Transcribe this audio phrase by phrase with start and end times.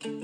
[0.00, 0.14] Hello,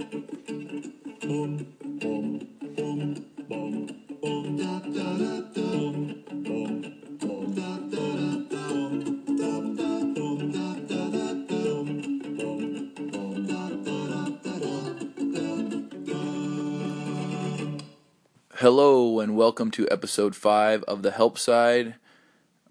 [19.18, 21.96] and welcome to episode 5 of the Help Side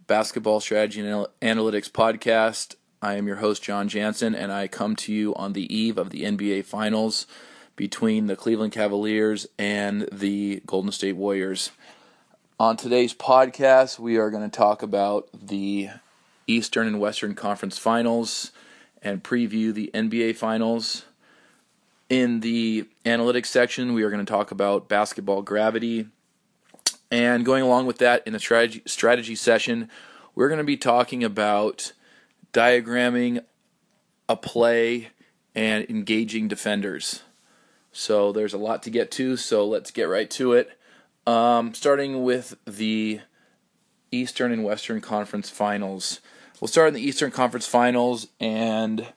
[0.07, 2.75] Basketball Strategy and Analytics Podcast.
[3.03, 6.09] I am your host, John Jansen, and I come to you on the eve of
[6.09, 7.27] the NBA Finals
[7.75, 11.71] between the Cleveland Cavaliers and the Golden State Warriors.
[12.61, 15.89] On today's podcast, we are going to talk about the
[16.47, 18.53] Eastern and Western Conference Finals
[19.01, 21.03] and preview the NBA Finals.
[22.07, 26.07] In the analytics section, we are going to talk about basketball gravity.
[27.11, 29.89] And going along with that, in the strategy, session,
[30.35, 31.91] we're going to be talking about
[32.53, 33.43] diagramming
[34.29, 35.09] a play
[35.53, 37.23] and engaging defenders.
[37.91, 40.77] So there's a lot to get to, so let's get right to it.
[41.27, 43.21] Um, starting with the
[44.11, 46.19] Eastern and Western Conference Finals.
[46.59, 49.07] We'll start in the Eastern Conference Finals, and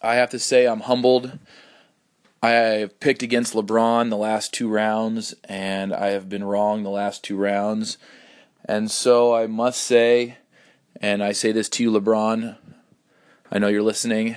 [0.00, 1.38] I have to say I'm humbled.
[2.42, 6.90] I have picked against LeBron the last two rounds, and I have been wrong the
[6.90, 7.98] last two rounds.
[8.64, 10.38] And so I must say,
[11.02, 12.56] and I say this to you, LeBron,
[13.50, 14.36] I know you're listening.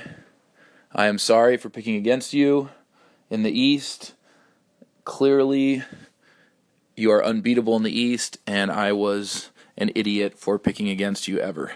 [0.94, 2.70] I am sorry for picking against you
[3.30, 4.14] in the East.
[5.04, 5.84] Clearly,
[6.98, 11.40] you are unbeatable in the East, and I was an idiot for picking against you
[11.40, 11.74] ever.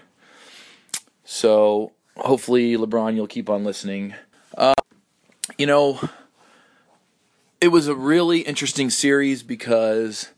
[1.24, 4.16] So hopefully, LeBron, you'll keep on listening.
[4.58, 4.74] Uh,
[5.58, 6.00] you know,
[7.62, 10.30] it was a really interesting series because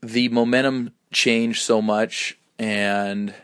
[0.00, 3.34] the momentum changed so much, and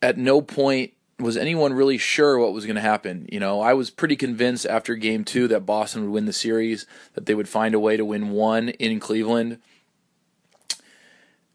[0.00, 3.28] at no point was anyone really sure what was going to happen.
[3.30, 6.86] You know, I was pretty convinced after game two that Boston would win the series,
[7.12, 9.58] that they would find a way to win one in Cleveland.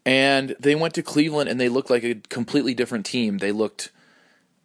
[0.04, 3.38] And they went to Cleveland and they looked like a completely different team.
[3.38, 3.90] They looked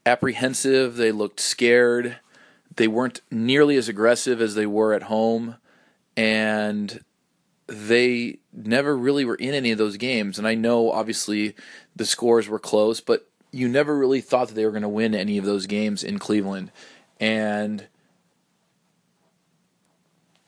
[0.06, 2.18] apprehensive, they looked scared,
[2.76, 5.56] they weren't nearly as aggressive as they were at home,
[6.16, 7.04] and
[7.72, 10.38] they never really were in any of those games.
[10.38, 11.56] And I know obviously
[11.96, 15.16] the scores were close, but you never really thought that they were going to win
[15.16, 16.72] any of those games in Cleveland.
[17.20, 17.88] And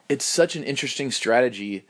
[0.09, 1.85] it's such an interesting strategy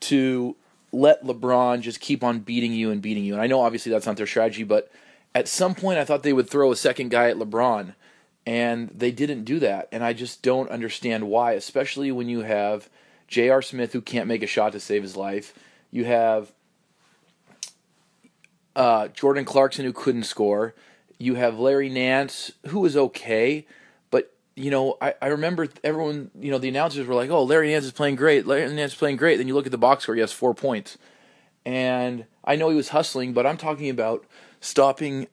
[0.00, 0.56] to
[0.90, 3.34] let LeBron just keep on beating you and beating you.
[3.34, 4.90] And I know obviously that's not their strategy, but
[5.32, 7.94] at some point I thought they would throw a second guy at LeBron,
[8.44, 9.88] and they didn't do that.
[9.92, 12.90] And I just don't understand why, especially when you have
[13.32, 13.62] J.R.
[13.62, 15.54] Smith who can't make a shot to save his life.
[15.90, 16.52] You have
[18.76, 20.74] uh, Jordan Clarkson who couldn't score.
[21.18, 23.66] You have Larry Nance who was okay,
[24.10, 27.70] but you know I, I remember everyone you know the announcers were like, "Oh, Larry
[27.70, 28.46] Nance is playing great.
[28.46, 30.52] Larry Nance is playing great." Then you look at the box score, he has four
[30.52, 30.98] points,
[31.64, 34.26] and I know he was hustling, but I'm talking about
[34.60, 35.26] stopping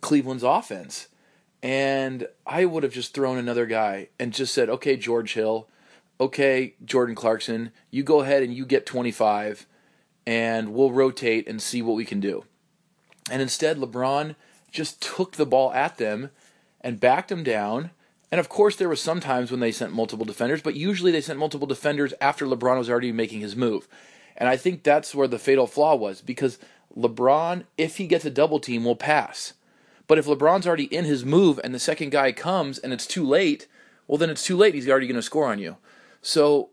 [0.00, 1.06] Cleveland's offense.
[1.62, 5.68] And I would have just thrown another guy and just said, "Okay, George Hill,
[6.20, 9.66] okay, Jordan Clarkson, you go ahead and you get 25,
[10.26, 12.44] and we'll rotate and see what we can do."
[13.30, 14.36] And instead, LeBron
[14.70, 16.30] just took the ball at them
[16.80, 17.90] and backed them down.
[18.30, 21.20] And of course, there were some times when they sent multiple defenders, but usually they
[21.20, 23.88] sent multiple defenders after LeBron was already making his move.
[24.36, 26.58] And I think that's where the fatal flaw was because
[26.96, 29.54] LeBron, if he gets a double team, will pass.
[30.06, 33.26] But if LeBron's already in his move and the second guy comes and it's too
[33.26, 33.66] late,
[34.06, 34.74] well, then it's too late.
[34.74, 35.76] He's already going to score on you.
[36.22, 36.70] So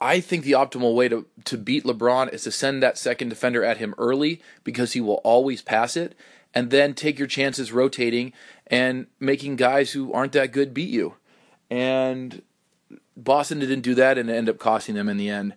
[0.00, 3.64] I think the optimal way to, to beat LeBron is to send that second defender
[3.64, 6.14] at him early because he will always pass it,
[6.54, 8.32] and then take your chances rotating
[8.66, 11.14] and making guys who aren't that good beat you.
[11.70, 12.42] And
[13.16, 15.54] Boston didn't do that and it ended up costing them in the end.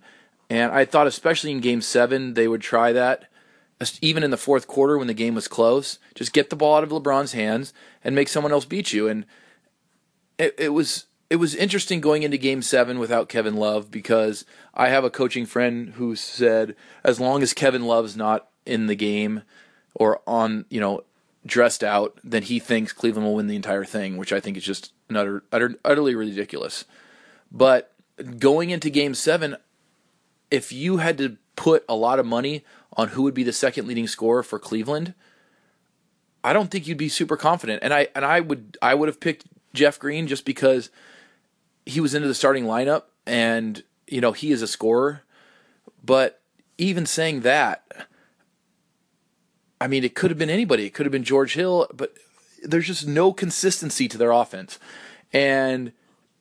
[0.49, 3.25] And I thought, especially in game seven, they would try that.
[4.01, 6.83] Even in the fourth quarter when the game was close, just get the ball out
[6.83, 7.73] of LeBron's hands
[8.03, 9.07] and make someone else beat you.
[9.07, 9.25] And
[10.39, 14.89] it, it was it was interesting going into game seven without Kevin Love because I
[14.89, 19.43] have a coaching friend who said as long as Kevin Love's not in the game
[19.93, 21.03] or on, you know,
[21.45, 24.63] dressed out, then he thinks Cleveland will win the entire thing, which I think is
[24.63, 26.85] just utter, utter, utterly ridiculous.
[27.51, 27.91] But
[28.39, 29.57] going into game seven,
[30.49, 32.63] if you had to put a lot of money
[32.95, 35.13] on who would be the second leading scorer for Cleveland,
[36.43, 37.83] I don't think you'd be super confident.
[37.83, 40.89] And I and I would I would have picked Jeff Green just because
[41.87, 45.23] he was into the starting lineup and you know he is a scorer
[46.03, 46.41] but
[46.77, 48.07] even saying that
[49.81, 52.15] i mean it could have been anybody it could have been george hill but
[52.63, 54.79] there's just no consistency to their offense.
[55.33, 55.91] And,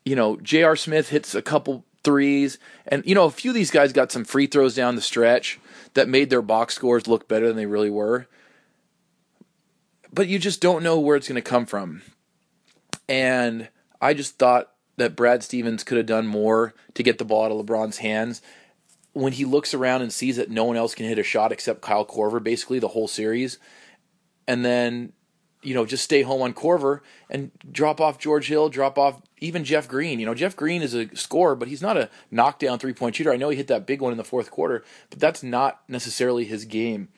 [0.05, 0.77] you know, J.R.
[0.77, 2.59] Smith hits a couple threes.
[2.87, 5.59] And, you know, a few of these guys got some free throws down the stretch
[5.95, 8.29] that made their box scores look better than they really were.
[10.13, 12.03] But you just don't know where it's going to come from.
[13.09, 13.69] And
[14.01, 17.53] I just thought that Brad Stevens could have done more to get the ball out
[17.53, 18.43] of LeBron's hands.
[19.13, 21.81] When he looks around and sees that no one else can hit a shot except
[21.81, 23.59] Kyle Korver, basically the whole series,
[24.47, 25.13] and then
[25.67, 29.65] you know, just stay home on Korver and drop off George Hill, drop off even
[29.65, 30.21] Jeff Green.
[30.21, 33.33] You know, Jeff Green is a scorer, but he's not a knockdown three point shooter.
[33.33, 36.45] I know he hit that big one in the fourth quarter, but that's not necessarily
[36.45, 37.09] his game.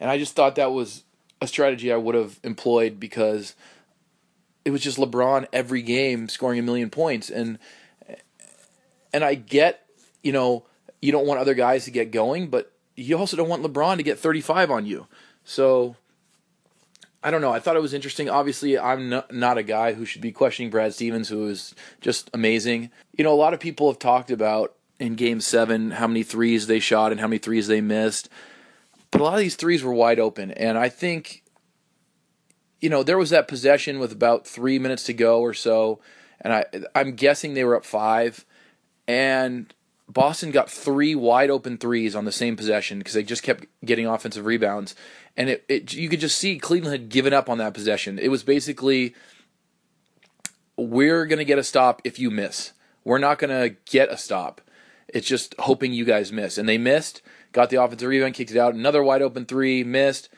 [0.00, 1.04] And I just thought that was
[1.42, 3.54] a strategy I would have employed because
[4.64, 7.58] it was just LeBron every game scoring a million points and
[9.12, 9.86] and I get,
[10.22, 10.64] you know,
[11.02, 14.02] you don't want other guys to get going, but you also don't want LeBron to
[14.02, 15.06] get 35 on you.
[15.44, 15.96] So
[17.22, 17.52] I don't know.
[17.52, 18.30] I thought it was interesting.
[18.30, 22.30] Obviously, I'm not, not a guy who should be questioning Brad Stevens, who is just
[22.32, 22.90] amazing.
[23.16, 26.66] You know, a lot of people have talked about in game seven how many threes
[26.66, 28.28] they shot and how many threes they missed.
[29.10, 30.50] But a lot of these threes were wide open.
[30.52, 31.42] And I think,
[32.80, 36.00] you know, there was that possession with about three minutes to go or so.
[36.40, 38.44] And I, I'm guessing they were up five.
[39.06, 39.72] And
[40.08, 44.06] Boston got three wide open threes on the same possession because they just kept getting
[44.06, 44.94] offensive rebounds
[45.36, 48.18] and it, it you could just see Cleveland had given up on that possession.
[48.18, 49.14] It was basically
[50.76, 52.72] we're to get a stop if you miss.
[53.04, 54.60] We're not to get a stop.
[55.08, 56.58] It's just hoping you guys miss.
[56.58, 57.22] And they missed,
[57.52, 58.74] got the offensive rebound, kicked it out.
[58.74, 60.28] Another wide open three, missed,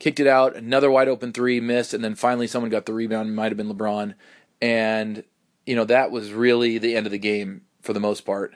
[0.00, 0.56] kicked it out.
[0.56, 1.94] Another wide open three, missed.
[1.94, 3.36] And then finally someone got the rebound.
[3.36, 4.14] Might have been LeBron.
[4.60, 5.22] And,
[5.64, 8.54] you know, that was really the end of the game for the most part.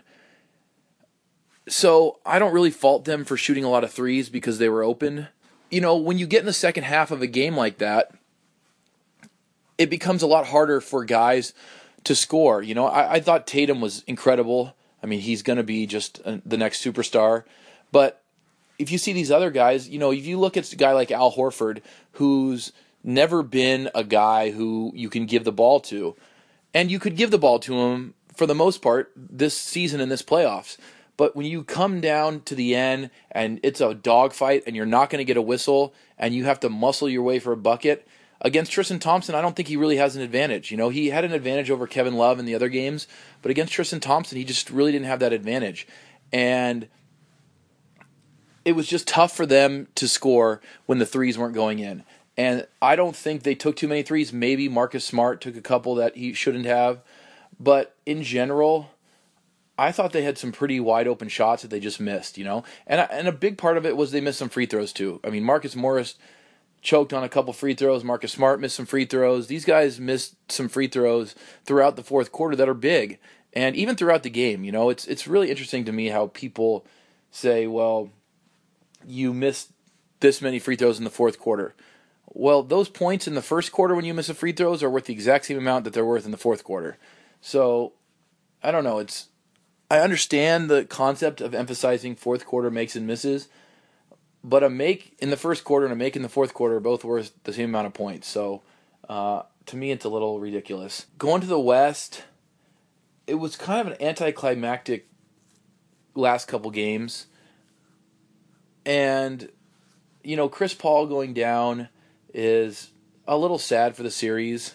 [1.69, 4.83] So I don't really fault them for shooting a lot of threes because they were
[4.83, 5.29] open
[5.75, 8.13] you know, when you get in the second half of a game like that,
[9.77, 11.53] it becomes a lot harder for guys
[12.05, 12.63] to score.
[12.63, 14.77] You know, I, I thought Tatum was incredible.
[15.03, 17.43] I mean, he's going to be just a, the next superstar.
[17.91, 18.23] But
[18.79, 21.11] if you see these other guys, you know, if you look at a guy like
[21.11, 21.83] Al Horford,
[22.13, 22.73] who's
[23.03, 26.17] never been a guy who you can give the ball to,
[26.73, 30.09] and you could give the ball to him for the most part this season in
[30.09, 30.77] this playoffs.
[31.17, 35.11] But when you come down to the end and it's a dogfight and you're not
[35.11, 38.09] going to get a whistle and you have to muscle your way for a bucket
[38.41, 40.73] against Tristan Thompson, I don't think he really has an advantage.
[40.73, 43.07] You know, he had an advantage over Kevin Love in the other games,
[43.43, 45.87] but against Tristan Thompson, he just really didn't have that advantage.
[46.33, 46.89] And
[48.65, 52.05] it was just tough for them to score when the threes weren't going in.
[52.37, 54.33] And I don't think they took too many threes.
[54.33, 57.01] Maybe Marcus Smart took a couple that he shouldn't have.
[57.61, 58.91] But in general,
[59.79, 62.65] I thought they had some pretty wide open shots that they just missed, you know,
[62.87, 65.21] and and a big part of it was they missed some free throws too.
[65.25, 66.17] I mean, Marcus Morris
[66.81, 68.05] choked on a couple free throws.
[68.05, 69.47] Marcus Smart missed some free throws.
[69.47, 71.35] These guys missed some free throws
[71.65, 73.19] throughout the fourth quarter that are big,
[73.53, 74.65] and even throughout the game.
[74.65, 76.85] You know, it's it's really interesting to me how people
[77.31, 78.11] say, "Well,
[79.07, 79.73] you missed
[80.21, 81.75] this many free throws in the fourth quarter."
[82.27, 85.05] Well, those points in the first quarter when you miss the free throws are worth
[85.05, 86.97] the exact same amount that they're worth in the fourth quarter.
[87.41, 87.93] So,
[88.63, 88.99] I don't know.
[88.99, 89.29] It's
[89.91, 93.49] I understand the concept of emphasizing fourth quarter makes and misses,
[94.43, 96.81] but a make in the first quarter and a make in the fourth quarter are
[96.81, 98.27] both worth the same amount of points.
[98.27, 98.63] So
[99.09, 101.07] uh, to me, it's a little ridiculous.
[101.19, 102.25] Going to the West,
[103.27, 105.09] it was kind of an anticlimactic
[106.15, 107.27] last couple games.
[108.87, 109.51] And,
[110.23, 111.89] you know, Chris Paul going down
[112.33, 112.91] is
[113.27, 114.75] a little sad for the series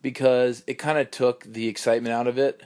[0.00, 2.62] because it kind of took the excitement out of it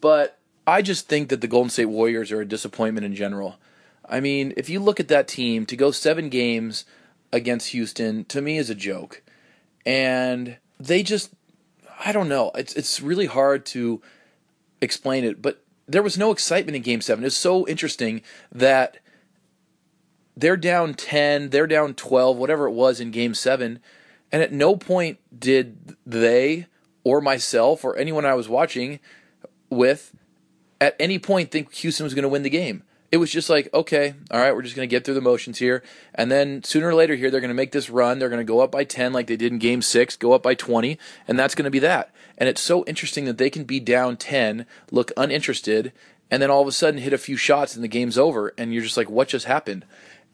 [0.00, 3.56] but I just think that the Golden State Warriors are a disappointment in general.
[4.04, 6.84] I mean, if you look at that team, to go seven games
[7.32, 9.22] against Houston, to me is a joke.
[9.86, 11.32] And they just,
[12.04, 12.50] I don't know.
[12.54, 14.02] It's it's really hard to
[14.80, 15.61] explain it, but
[15.92, 17.24] there was no excitement in Game Seven.
[17.24, 18.98] It's so interesting that
[20.36, 23.78] they're down ten, they're down twelve, whatever it was in Game Seven,
[24.30, 26.66] and at no point did they
[27.04, 29.00] or myself or anyone I was watching
[29.70, 30.14] with
[30.80, 32.82] at any point think Houston was going to win the game.
[33.10, 35.58] It was just like, okay, all right, we're just going to get through the motions
[35.58, 35.82] here.
[36.14, 38.18] And then sooner or later here, they're going to make this run.
[38.18, 40.42] They're going to go up by 10 like they did in game six, go up
[40.42, 42.10] by 20, and that's going to be that.
[42.42, 45.92] And it's so interesting that they can be down 10, look uninterested,
[46.28, 48.52] and then all of a sudden hit a few shots and the game's over.
[48.58, 49.84] And you're just like, what just happened?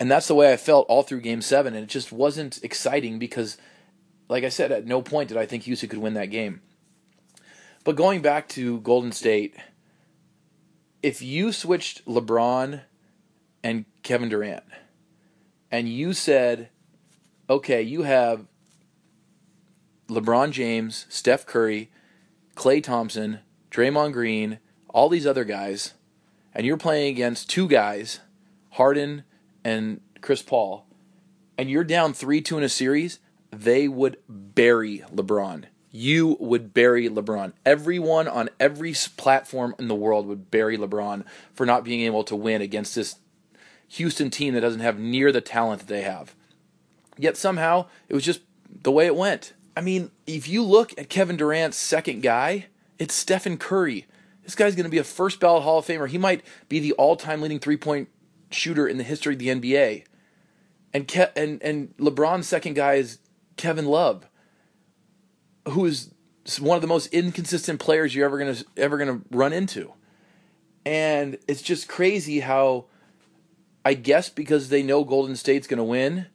[0.01, 1.75] And that's the way I felt all through game seven.
[1.75, 3.59] And it just wasn't exciting because,
[4.27, 6.63] like I said, at no point did I think Houston could win that game.
[7.85, 9.55] But going back to Golden State,
[11.03, 12.85] if you switched LeBron
[13.63, 14.65] and Kevin Durant
[15.71, 16.71] and you said
[17.51, 18.47] okay, you have
[20.09, 21.91] LeBron James, Steph Curry,
[22.59, 23.39] Klay Thompson,
[23.71, 25.95] Draymond Green, all these other guys,
[26.53, 28.19] and you're playing against two guys,
[28.71, 29.23] Harden
[29.63, 30.85] and Chris Paul,
[31.57, 33.21] and you're down 3 2 in a series,
[33.53, 35.67] they would bury LeBron.
[35.93, 37.53] You would bury LeBron.
[37.65, 41.25] Everyone on every platform in the world would bury LeBron
[41.55, 43.21] for not being able to win against this
[43.91, 46.35] Houston team that doesn't have near the talent that they have.
[47.17, 48.41] Yet somehow it was just
[48.83, 49.53] the way it went.
[49.79, 52.67] I mean, if you look at Kevin Durant's second guy,
[52.99, 54.07] it's Stephen Curry.
[54.43, 56.09] This guy's going to be a first ballot Hall of Famer.
[56.09, 58.09] He might be the all time leading three point
[58.51, 60.03] shooter in the history of the NBA.
[60.93, 63.21] And Ke- and and LeBron's second guy is
[63.57, 64.27] Kevin Love,
[65.69, 66.13] who is
[66.59, 69.93] one of the most inconsistent players you're ever gonna ever gonna run into.
[70.85, 72.87] And it's just crazy how
[73.85, 76.27] I guess because they know Golden State's gonna win,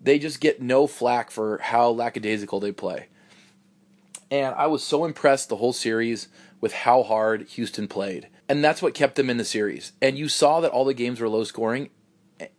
[0.00, 3.08] they just get no flack for how lackadaisical they play.
[4.30, 6.28] And I was so impressed the whole series
[6.60, 8.28] with how hard Houston played.
[8.48, 9.92] And that's what kept them in the series.
[10.00, 11.90] And you saw that all the games were low scoring.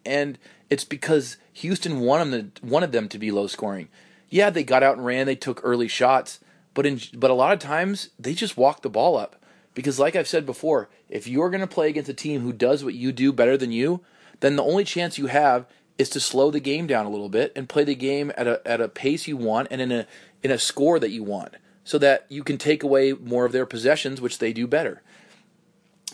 [0.05, 0.38] And
[0.69, 3.89] it's because Houston wanted them, wanted them to be low scoring.
[4.29, 6.39] Yeah, they got out and ran, they took early shots,
[6.74, 9.36] but in but a lot of times they just walked the ball up.
[9.74, 12.83] Because like I've said before, if you're going to play against a team who does
[12.83, 14.01] what you do better than you,
[14.41, 15.65] then the only chance you have
[16.01, 18.60] is to slow the game down a little bit and play the game at a
[18.65, 20.08] at a pace you want and in a
[20.41, 21.53] in a score that you want
[21.84, 25.03] so that you can take away more of their possessions which they do better.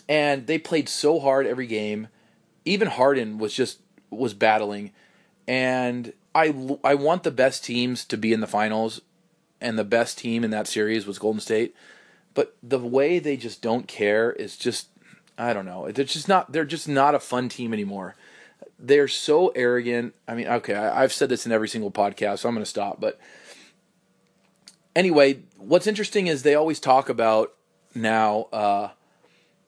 [0.09, 2.09] And they played so hard every game.
[2.65, 3.79] Even Harden was just
[4.09, 4.91] was battling
[5.47, 6.53] and I
[6.83, 8.99] I want the best teams to be in the finals
[9.61, 11.73] and the best team in that series was Golden State.
[12.33, 14.89] But the way they just don't care is just
[15.37, 15.89] I don't know.
[15.89, 18.15] They're just not they're just not a fun team anymore.
[18.79, 20.15] They're so arrogant.
[20.27, 22.69] I mean, okay, I, have said this in every single podcast, so I'm going to
[22.69, 23.01] stop.
[23.01, 23.19] But
[24.95, 27.53] anyway, what's interesting is they always talk about
[27.95, 28.89] now uh,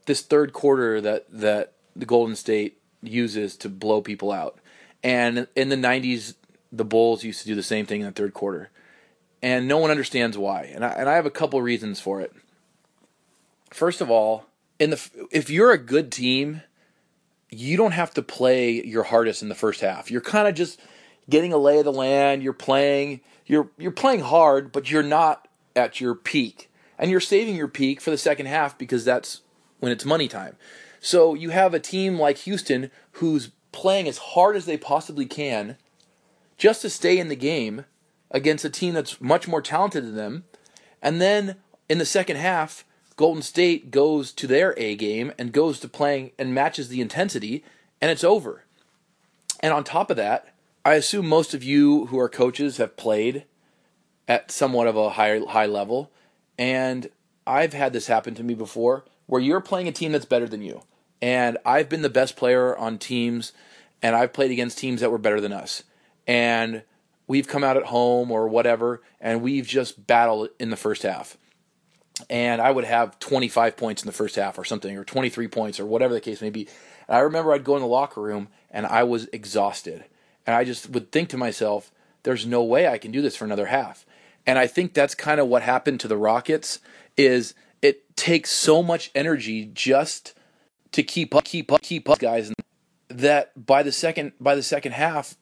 [0.06, 4.60] this third quarter that that the Golden State uses to blow people out.
[5.04, 6.36] And in the 90s,
[6.72, 8.70] the Bulls used to do the same thing in the third quarter.
[9.42, 10.63] And no one understands why.
[10.63, 12.34] And I, and I have a couple reasons for it.
[13.72, 14.46] First of all,
[14.80, 16.62] in the if you're a good team,
[17.50, 20.12] you don't have to play your hardest in the first half.
[20.12, 20.79] You're kind of just
[21.29, 22.44] getting a lay of the land.
[22.44, 26.72] You're playing you're you're playing hard, but you're not at your peak.
[26.98, 29.41] And you're saving your peak for the second half because that's
[29.79, 30.56] when it's money time.
[31.00, 35.77] So you have a team like Houston who's playing as hard as they possibly can
[36.58, 37.86] just to stay in the game
[38.32, 40.44] against a team that's much more talented than them.
[41.01, 41.56] And then
[41.88, 42.84] in the second half,
[43.20, 47.66] Golden State goes to their A game and goes to playing and matches the intensity,
[48.00, 48.64] and it's over.
[49.60, 50.54] And on top of that,
[50.86, 53.44] I assume most of you who are coaches have played
[54.26, 56.12] at somewhat of a high high level,
[56.58, 57.10] and
[57.46, 60.62] I've had this happen to me before where you're playing a team that's better than
[60.62, 60.84] you.
[61.22, 63.52] And I've been the best player on teams
[64.02, 65.84] and I've played against teams that were better than us.
[66.26, 66.84] And
[67.28, 71.38] we've come out at home or whatever and we've just battled in the first half.
[72.30, 75.80] And I would have 25 points in the first half or something or 23 points
[75.80, 76.68] or whatever the case may be.
[77.08, 80.06] And I remember I'd go in the locker room and I was exhausted.
[80.46, 81.92] And I just would think to myself,
[82.24, 84.06] there's no way I can do this for another half.
[84.46, 86.80] And I think that's kind of what happened to the Rockets
[87.16, 90.34] is it takes so much energy just
[90.92, 92.52] to keep up, keep up, keep up guys
[93.10, 95.36] that by the second by the second half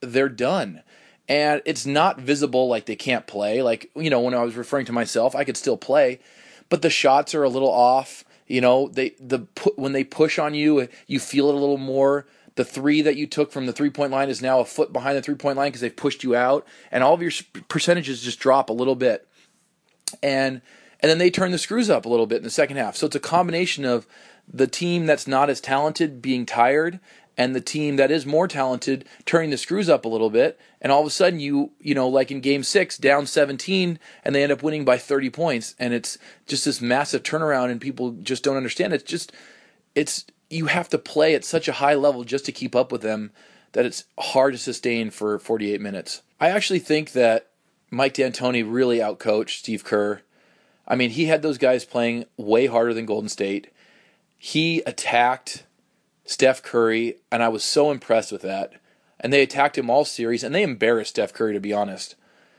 [0.00, 0.82] they're done.
[1.28, 3.62] And it's not visible like they can't play.
[3.62, 6.20] Like, you know, when I was referring to myself, I could still play,
[6.68, 8.24] but the shots are a little off.
[8.46, 12.26] You know, they the when they push on you, you feel it a little more
[12.56, 15.16] the three that you took from the three point line is now a foot behind
[15.16, 17.32] the three point line because they've pushed you out, and all of your
[17.68, 19.26] percentages just drop a little bit,
[20.22, 20.60] and
[21.00, 22.96] and then they turn the screws up a little bit in the second half.
[22.96, 24.06] So it's a combination of
[24.52, 27.00] the team that's not as talented being tired
[27.36, 30.92] and the team that is more talented turning the screws up a little bit and
[30.92, 34.42] all of a sudden you you know like in game 6 down 17 and they
[34.42, 38.44] end up winning by 30 points and it's just this massive turnaround and people just
[38.44, 39.32] don't understand it's just
[39.94, 43.02] it's you have to play at such a high level just to keep up with
[43.02, 43.32] them
[43.72, 46.22] that it's hard to sustain for 48 minutes.
[46.40, 47.48] I actually think that
[47.90, 50.22] Mike D'Antoni really outcoached Steve Kerr.
[50.86, 53.68] I mean, he had those guys playing way harder than Golden State.
[54.38, 55.64] He attacked
[56.24, 58.74] Steph Curry, and I was so impressed with that.
[59.20, 62.14] And they attacked him all series, and they embarrassed Steph Curry, to be honest.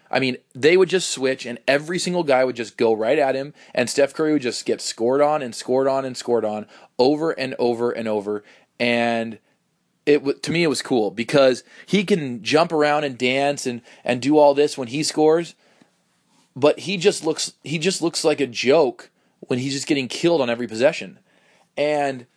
[0.10, 3.36] I mean, they would just switch, and every single guy would just go right at
[3.36, 6.68] him, and Steph Curry would just get scored on and scored on and scored on
[6.98, 8.44] over and over and over.
[8.80, 9.40] And
[10.06, 14.22] it to me it was cool because he can jump around and dance and and
[14.22, 15.56] do all this when he scores,
[16.56, 20.42] but he just looks he just looks like a joke when he's just getting killed
[20.42, 21.20] on every possession,
[21.76, 22.28] and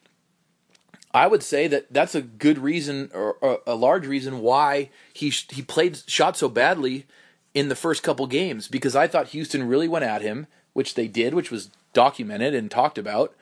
[1.12, 5.62] I would say that that's a good reason or, a large reason why he he
[5.62, 7.06] played shot so badly
[7.54, 11.08] in the first couple games because I thought Houston really went at him, which they
[11.08, 13.34] did, which was documented and talked about,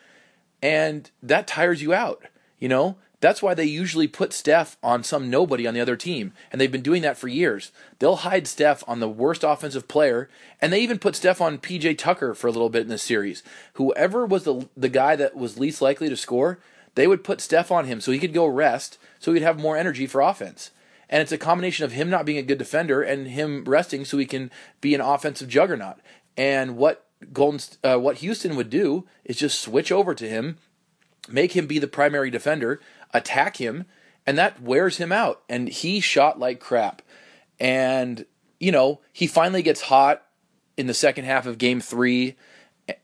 [0.63, 2.23] and that tires you out.
[2.59, 6.33] You know, that's why they usually put Steph on some nobody on the other team,
[6.53, 7.73] and they've been doing that for years.
[7.99, 10.29] They'll hide Steph on the worst offensive player,
[10.61, 13.43] and they even put Steph on PJ Tucker for a little bit in this series.
[13.75, 16.59] Whoever was the the guy that was least likely to score,
[16.97, 19.77] they would put Steph on him so he could go rest, so he'd have more
[19.77, 20.71] energy for offense.
[21.09, 24.19] And it's a combination of him not being a good defender and him resting so
[24.19, 24.51] he can
[24.81, 25.99] be an offensive juggernaut.
[26.37, 30.57] And what Golden, uh, what Houston would do is just switch over to him,
[31.29, 32.81] make him be the primary defender,
[33.15, 33.85] attack him,
[34.27, 35.43] and that wears him out.
[35.49, 37.03] And he shot like crap.
[37.61, 38.27] And
[38.59, 40.23] you know he finally gets hot
[40.77, 42.37] in the second half of Game Three,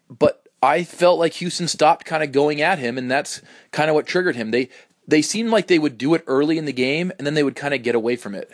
[0.09, 3.43] but I felt like Houston stopped kind of going at him, and that's
[3.73, 4.53] kind of what triggered him.
[4.53, 4.69] They
[5.09, 7.57] they seemed like they would do it early in the game, and then they would
[7.57, 8.53] kind of get away from it.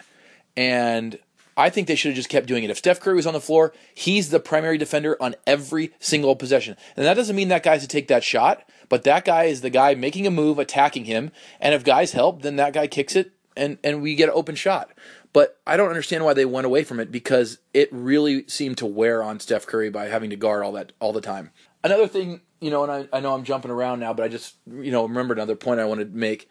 [0.56, 1.18] And
[1.58, 2.70] I think they should have just kept doing it.
[2.70, 6.76] If Steph Curry was on the floor, he's the primary defender on every single possession.
[6.96, 9.68] And that doesn't mean that guy's to take that shot, but that guy is the
[9.68, 11.32] guy making a move, attacking him.
[11.60, 14.54] And if guys help, then that guy kicks it and, and we get an open
[14.54, 14.90] shot.
[15.32, 18.86] But I don't understand why they went away from it because it really seemed to
[18.86, 21.50] wear on Steph Curry by having to guard all that all the time.
[21.84, 24.56] Another thing, you know, and I, I know I'm jumping around now, but I just,
[24.66, 26.48] you know, remember another point I wanted to make.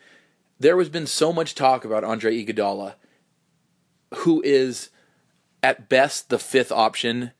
[0.59, 2.95] There has been so much talk about Andre Iguodala,
[4.19, 4.89] who is
[5.61, 7.31] at best the fifth option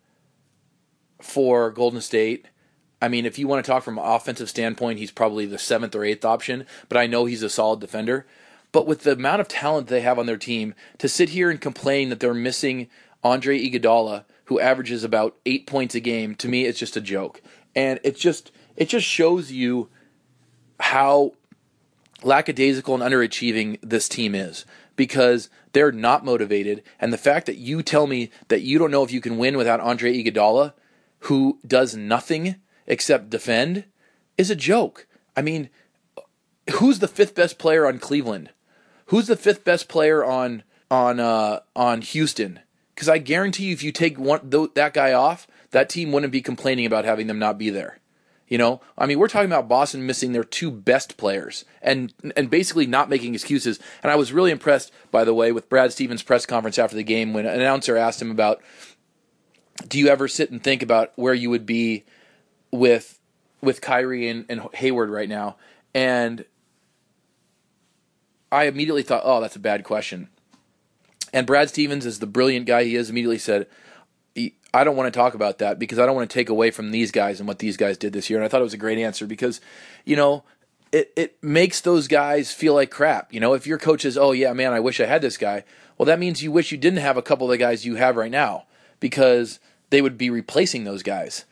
[1.21, 2.47] for Golden State.
[3.01, 5.95] I mean, if you want to talk from an offensive standpoint, he's probably the seventh
[5.95, 8.25] or eighth option, but I know he's a solid defender.
[8.71, 11.61] But with the amount of talent they have on their team, to sit here and
[11.61, 12.89] complain that they're missing
[13.23, 17.41] Andre Iguodala, who averages about eight points a game, to me, it's just a joke
[17.77, 19.87] and it just it just shows you
[20.79, 21.33] how
[22.23, 27.83] lackadaisical and underachieving this team is because they're not motivated and the fact that you
[27.83, 30.73] tell me that you don't know if you can win without Andre Iguodala
[31.21, 32.55] who does nothing
[32.87, 33.85] except defend
[34.37, 35.07] is a joke.
[35.35, 35.69] I mean,
[36.75, 38.49] who's the fifth best player on Cleveland?
[39.07, 42.59] Who's the fifth best player on on uh, on Houston?
[42.93, 46.31] Because I guarantee you, if you take one th- that guy off, that team wouldn't
[46.31, 47.99] be complaining about having them not be there.
[48.47, 52.49] You know, I mean, we're talking about Boston missing their two best players and and
[52.49, 53.77] basically not making excuses.
[54.01, 57.03] And I was really impressed, by the way, with Brad Stevens' press conference after the
[57.03, 58.59] game when an announcer asked him about,
[59.87, 62.05] "Do you ever sit and think about where you would be
[62.71, 63.19] with
[63.61, 65.57] with Kyrie and, and Hayward right now?"
[65.93, 66.43] And
[68.51, 70.29] I immediately thought, "Oh, that's a bad question."
[71.33, 73.67] And Brad Stevens, as the brilliant guy he is, immediately said,
[74.73, 76.91] I don't want to talk about that because I don't want to take away from
[76.91, 78.37] these guys and what these guys did this year.
[78.37, 79.61] And I thought it was a great answer because,
[80.05, 80.43] you know,
[80.91, 83.33] it, it makes those guys feel like crap.
[83.33, 85.63] You know, if your coach says, oh, yeah, man, I wish I had this guy,
[85.97, 88.15] well, that means you wish you didn't have a couple of the guys you have
[88.15, 88.65] right now
[88.99, 91.45] because they would be replacing those guys.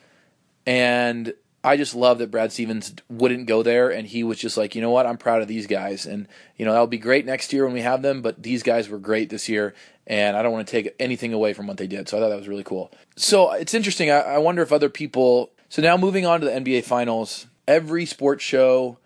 [0.66, 1.34] And
[1.66, 4.82] I just love that Brad Stevens wouldn't go there and he was just like, you
[4.82, 6.06] know what, I'm proud of these guys.
[6.06, 8.88] And, you know, that'll be great next year when we have them, but these guys
[8.88, 9.74] were great this year
[10.06, 12.08] and I don't want to take anything away from what they did.
[12.08, 12.92] So I thought that was really cool.
[13.16, 14.12] So it's interesting.
[14.12, 15.50] I, I wonder if other people.
[15.70, 19.00] So now moving on to the NBA Finals, every sports show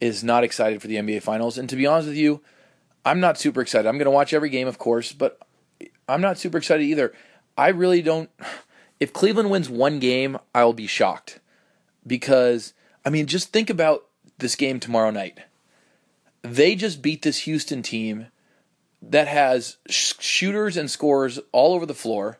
[0.00, 1.56] is not excited for the NBA Finals.
[1.56, 2.40] And to be honest with you,
[3.06, 3.88] I'm not super excited.
[3.88, 5.38] I'm going to watch every game, of course, but
[6.08, 7.12] I'm not super excited either.
[7.56, 8.28] I really don't.
[9.00, 11.40] If Cleveland wins one game, I will be shocked
[12.06, 14.04] because, I mean, just think about
[14.38, 15.38] this game tomorrow night.
[16.42, 18.26] They just beat this Houston team
[19.00, 22.38] that has sh- shooters and scorers all over the floor.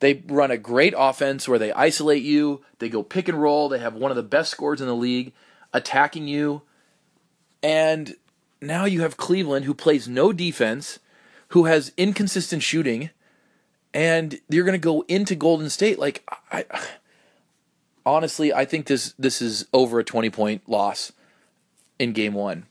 [0.00, 3.78] They run a great offense where they isolate you, they go pick and roll, they
[3.78, 5.32] have one of the best scores in the league
[5.72, 6.62] attacking you.
[7.62, 8.14] And
[8.60, 10.98] now you have Cleveland who plays no defense,
[11.48, 13.10] who has inconsistent shooting,
[13.92, 16.80] and you're going to go into Golden State like I, I
[18.08, 21.12] honestly, I think this this is over a 20 point loss
[21.98, 22.66] in game 1.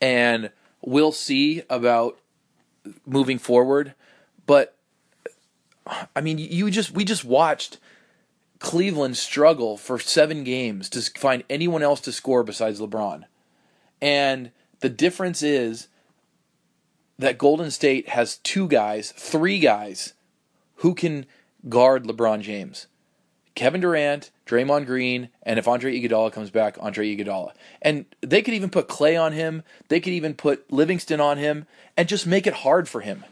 [0.00, 0.50] And
[0.82, 2.18] we'll see about
[3.06, 3.94] moving forward.
[4.46, 4.76] But
[6.14, 7.78] I mean, you just we just watched
[8.58, 13.24] Cleveland struggle for seven games to find anyone else to score besides LeBron,
[14.00, 15.88] and the difference is
[17.18, 20.14] that Golden State has two guys, three guys
[20.76, 21.26] who can
[21.68, 22.86] guard LeBron James.
[23.54, 27.52] Kevin Durant, Draymond Green, and if Andre Iguodala comes back, Andre Iguodala.
[27.80, 29.62] And they could even put Klay on him.
[29.88, 33.24] They could even put Livingston on him and just make it hard for him.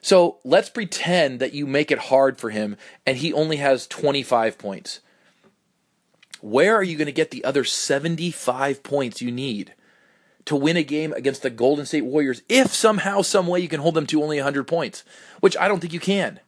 [0.00, 4.58] So let's pretend that you make it hard for him and he only has 25
[4.58, 5.00] points.
[6.40, 9.74] Where are you going to get the other 75 points you need
[10.44, 13.80] to win a game against the Golden State Warriors if somehow, some way you can
[13.80, 15.04] hold them to only 100 points,
[15.40, 16.40] which I don't think you can.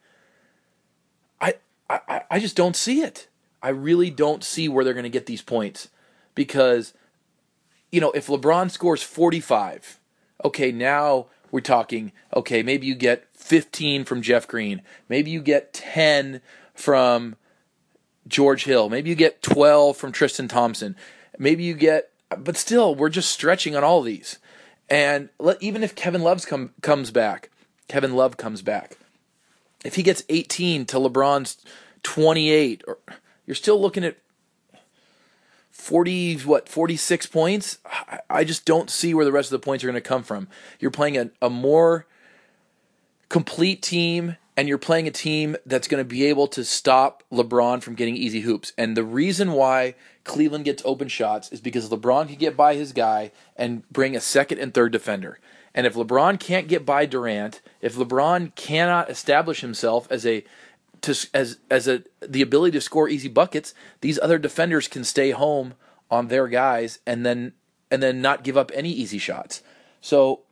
[1.41, 1.55] I,
[1.89, 3.29] I, I just don't see it.
[3.63, 5.89] I really don't see where they're going to get these points
[6.35, 6.95] because,
[7.91, 9.99] you know, if LeBron scores 45,
[10.45, 14.83] okay, now we're talking, okay, maybe you get 15 from Jeff Green.
[15.09, 16.41] Maybe you get 10
[16.75, 17.37] from
[18.29, 18.89] George Hill.
[18.89, 20.97] Maybe you get 12 from Tristan Thompson.
[21.39, 24.39] Maybe you get, but still, we're just stretching on all these.
[24.89, 27.51] And let, even if Kevin Love's come, comes back,
[27.89, 28.99] Kevin Love comes back,
[29.85, 31.59] if he gets 18 to LeBron's
[32.03, 32.99] 28, or
[33.47, 34.17] you're still looking at
[35.71, 37.79] 40 what 46 points?
[38.29, 40.49] I just don't see where the rest of the points are going to come from.
[40.81, 42.07] You're playing a, a more
[43.29, 47.83] complete team and you're playing a team that's going to be able to stop lebron
[47.83, 48.73] from getting easy hoops.
[48.79, 52.93] And the reason why cleveland gets open shots is because lebron can get by his
[52.93, 55.39] guy and bring a second and third defender.
[55.75, 60.43] And if lebron can't get by durant if lebron cannot establish himself as a
[61.07, 65.31] to as as a the ability to score easy buckets, these other defenders can stay
[65.31, 65.75] home
[66.11, 67.53] on their guys and then
[67.91, 69.63] and then not give up any easy shots.
[70.01, 70.43] So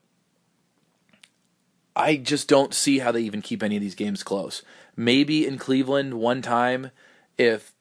[1.96, 4.62] I just don't see how they even keep any of these games close.
[4.96, 6.90] Maybe in Cleveland one time
[7.38, 7.72] if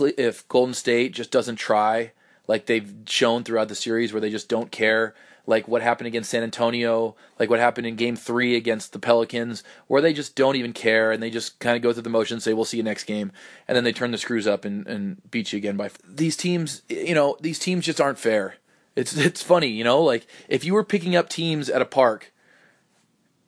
[0.00, 2.12] if Golden State just doesn't try
[2.48, 5.14] like they've shown throughout the series where they just don't care
[5.46, 9.62] like what happened against San Antonio, like what happened in game three against the Pelicans,
[9.86, 12.44] where they just don't even care and they just kind of go through the motions,
[12.44, 13.30] say, we'll see you next game.
[13.68, 15.90] And then they turn the screws up and, and beat you again by.
[16.06, 18.56] These teams, you know, these teams just aren't fair.
[18.96, 22.32] It's, it's funny, you know, like if you were picking up teams at a park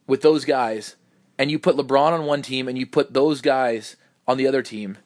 [0.07, 0.97] with those guys
[1.37, 4.63] and you put LeBron on one team and you put those guys on the other
[4.63, 4.99] team,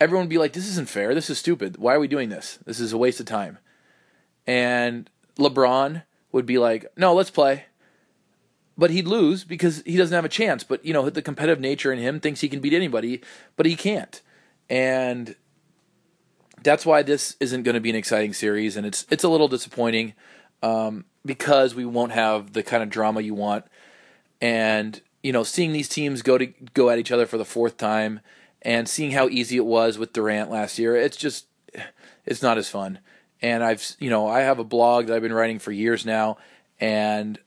[0.00, 1.14] everyone would be like, this isn't fair.
[1.14, 1.76] This is stupid.
[1.76, 2.58] Why are we doing this?
[2.64, 3.58] This is a waste of time.
[4.46, 7.66] And LeBron would be like, "No, let's play."
[8.76, 10.64] But he'd lose because he doesn't have a chance.
[10.64, 13.22] But you know, the competitive nature in him thinks he can beat anybody,
[13.56, 14.20] but he can't.
[14.68, 15.36] And
[16.62, 19.48] that's why this isn't going to be an exciting series, and it's it's a little
[19.48, 20.14] disappointing
[20.62, 23.64] um, because we won't have the kind of drama you want.
[24.40, 27.76] And you know, seeing these teams go to go at each other for the fourth
[27.76, 28.20] time,
[28.62, 31.46] and seeing how easy it was with Durant last year, it's just
[32.24, 33.00] it's not as fun
[33.42, 36.38] and I've you know I have a blog that I've been writing for years now,
[36.80, 37.38] and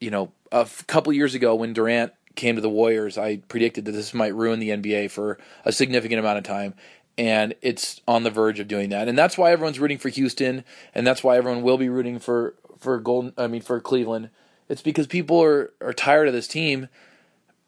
[0.00, 3.84] you know a f- couple years ago when Durant came to the Warriors, I predicted
[3.84, 6.74] that this might ruin the NBA for a significant amount of time,
[7.18, 10.64] and it's on the verge of doing that, and that's why everyone's rooting for Houston,
[10.94, 13.34] and that's why everyone will be rooting for for Golden.
[13.36, 14.30] I mean for Cleveland.
[14.68, 16.88] It's because people are are tired of this team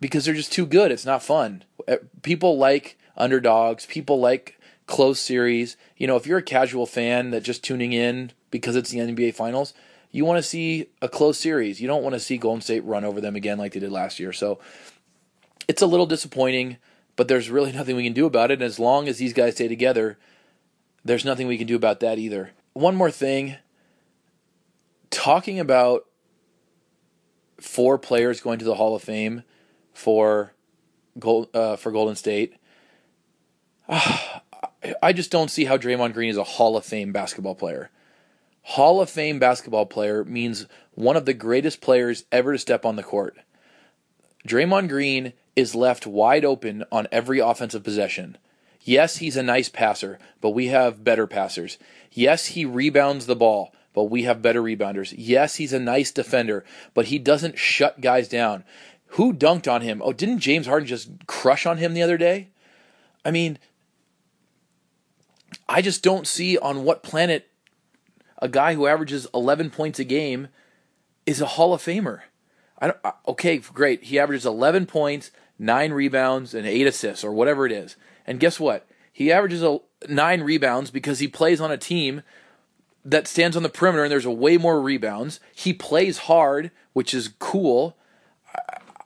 [0.00, 0.90] because they're just too good.
[0.90, 1.64] It's not fun.
[2.22, 3.86] People like underdogs.
[3.86, 5.76] People like close series.
[5.96, 9.34] You know, if you're a casual fan that just tuning in because it's the NBA
[9.34, 9.74] Finals,
[10.10, 11.80] you want to see a close series.
[11.80, 14.20] You don't want to see Golden State run over them again like they did last
[14.20, 14.32] year.
[14.32, 14.58] So
[15.66, 16.76] it's a little disappointing,
[17.16, 18.54] but there's really nothing we can do about it.
[18.54, 20.18] And as long as these guys stay together,
[21.04, 22.52] there's nothing we can do about that either.
[22.72, 23.56] One more thing
[25.10, 26.06] talking about
[27.60, 29.42] four players going to the Hall of Fame
[29.92, 30.52] for
[31.18, 32.54] Gold, uh, for Golden State.
[35.02, 37.90] I just don't see how Draymond Green is a Hall of Fame basketball player.
[38.62, 42.96] Hall of Fame basketball player means one of the greatest players ever to step on
[42.96, 43.36] the court.
[44.46, 48.36] Draymond Green is left wide open on every offensive possession.
[48.82, 51.78] Yes, he's a nice passer, but we have better passers.
[52.12, 55.14] Yes, he rebounds the ball, but we have better rebounders.
[55.16, 58.64] Yes, he's a nice defender, but he doesn't shut guys down.
[59.08, 60.02] Who dunked on him?
[60.04, 62.48] Oh, didn't James Harden just crush on him the other day?
[63.24, 63.58] I mean,
[65.74, 67.50] I just don't see on what planet
[68.40, 70.46] a guy who averages 11 points a game
[71.26, 72.20] is a Hall of Famer.
[72.78, 74.04] I don't, okay, great.
[74.04, 77.96] He averages 11 points, nine rebounds, and eight assists, or whatever it is.
[78.24, 78.86] And guess what?
[79.12, 82.22] He averages a, nine rebounds because he plays on a team
[83.04, 85.40] that stands on the perimeter and there's a way more rebounds.
[85.56, 87.96] He plays hard, which is cool.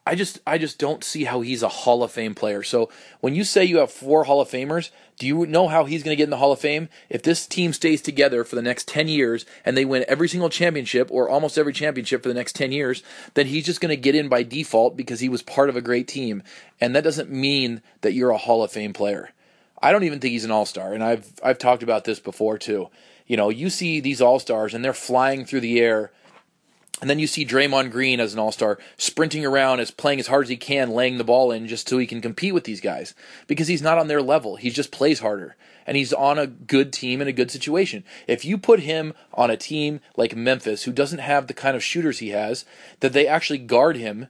[0.08, 2.62] I just I just don't see how he's a Hall of Fame player.
[2.62, 2.88] So
[3.20, 6.12] when you say you have four Hall of Famers, do you know how he's going
[6.12, 6.88] to get in the Hall of Fame?
[7.10, 10.48] If this team stays together for the next 10 years and they win every single
[10.48, 13.02] championship or almost every championship for the next 10 years,
[13.34, 15.82] then he's just going to get in by default because he was part of a
[15.82, 16.42] great team.
[16.80, 19.32] And that doesn't mean that you're a Hall of Fame player.
[19.82, 22.56] I don't even think he's an all star, and I've I've talked about this before
[22.56, 22.88] too.
[23.26, 26.10] You know, you see these all stars and they're flying through the air,
[27.00, 30.26] and then you see Draymond Green as an all star sprinting around, as playing as
[30.26, 32.80] hard as he can, laying the ball in just so he can compete with these
[32.80, 33.14] guys
[33.46, 34.56] because he's not on their level.
[34.56, 35.56] He just plays harder
[35.86, 38.04] and he's on a good team in a good situation.
[38.26, 41.82] If you put him on a team like Memphis, who doesn't have the kind of
[41.82, 42.64] shooters he has,
[43.00, 44.26] that they actually guard him,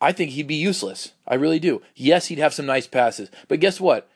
[0.00, 1.12] I think he'd be useless.
[1.26, 1.82] I really do.
[1.94, 4.08] Yes, he'd have some nice passes, but guess what?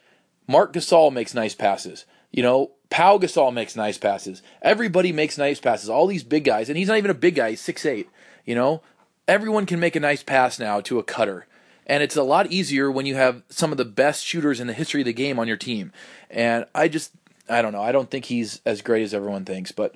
[0.46, 2.06] Marc Gasol makes nice passes.
[2.34, 4.42] You know, Pau Gasol makes nice passes.
[4.60, 5.88] Everybody makes nice passes.
[5.88, 7.50] All these big guys, and he's not even a big guy.
[7.50, 8.08] He's six eight.
[8.44, 8.82] You know,
[9.28, 11.46] everyone can make a nice pass now to a cutter,
[11.86, 14.72] and it's a lot easier when you have some of the best shooters in the
[14.72, 15.92] history of the game on your team.
[16.28, 17.12] And I just,
[17.48, 17.82] I don't know.
[17.82, 19.70] I don't think he's as great as everyone thinks.
[19.70, 19.94] But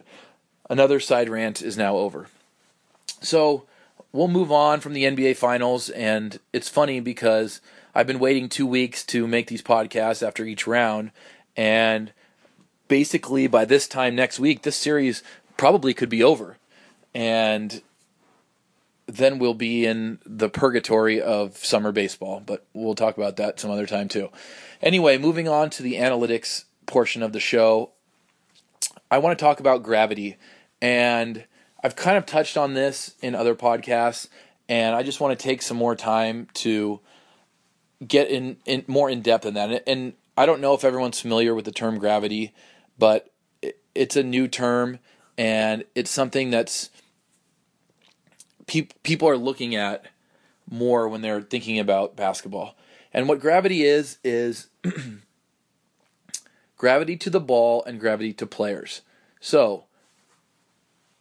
[0.71, 2.29] another side rant is now over.
[3.21, 3.65] So
[4.13, 7.61] we'll move on from the NBA Finals, and it's funny because
[7.97, 11.11] I've been waiting two weeks to make these podcasts after each round,
[11.57, 12.13] and
[12.89, 15.23] basically by this time next week, this series
[15.57, 16.57] probably could be over,
[17.15, 17.83] and
[19.07, 22.43] then we'll be in the purgatory of summer baseball.
[22.45, 24.29] But we'll talk about that some other time too.
[24.83, 27.91] Anyway, moving on to the analytics portion of the show,
[29.11, 30.37] I want to talk about gravity,
[30.83, 31.45] and
[31.83, 34.29] I've kind of touched on this in other podcasts,
[34.69, 37.01] and I just want to take some more time to
[38.07, 39.83] get in, in more in depth in that.
[39.87, 42.53] And I don't know if everyone's familiar with the term gravity,
[42.99, 43.31] but
[43.95, 44.99] it's a new term
[45.37, 46.91] and it's something that's
[48.67, 50.07] pe- people are looking at
[50.71, 52.77] more when they're thinking about basketball.
[53.13, 54.69] And what gravity is is
[56.77, 59.03] gravity to the ball and gravity to players.
[59.41, 59.85] So,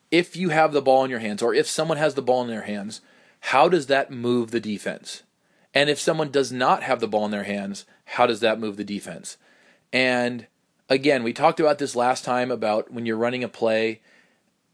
[0.10, 2.48] if you have the ball in your hands or if someone has the ball in
[2.48, 3.02] their hands,
[3.40, 5.24] how does that move the defense?
[5.74, 8.78] And if someone does not have the ball in their hands, how does that move
[8.78, 9.38] the defense?
[9.92, 10.48] And
[10.89, 14.02] again, we talked about this last time about when you're running a play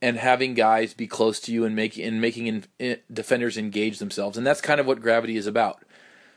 [0.02, 4.00] and having guys be close to you and making and making in, in, defenders engage
[4.00, 5.84] themselves, and that's kind of what gravity is about.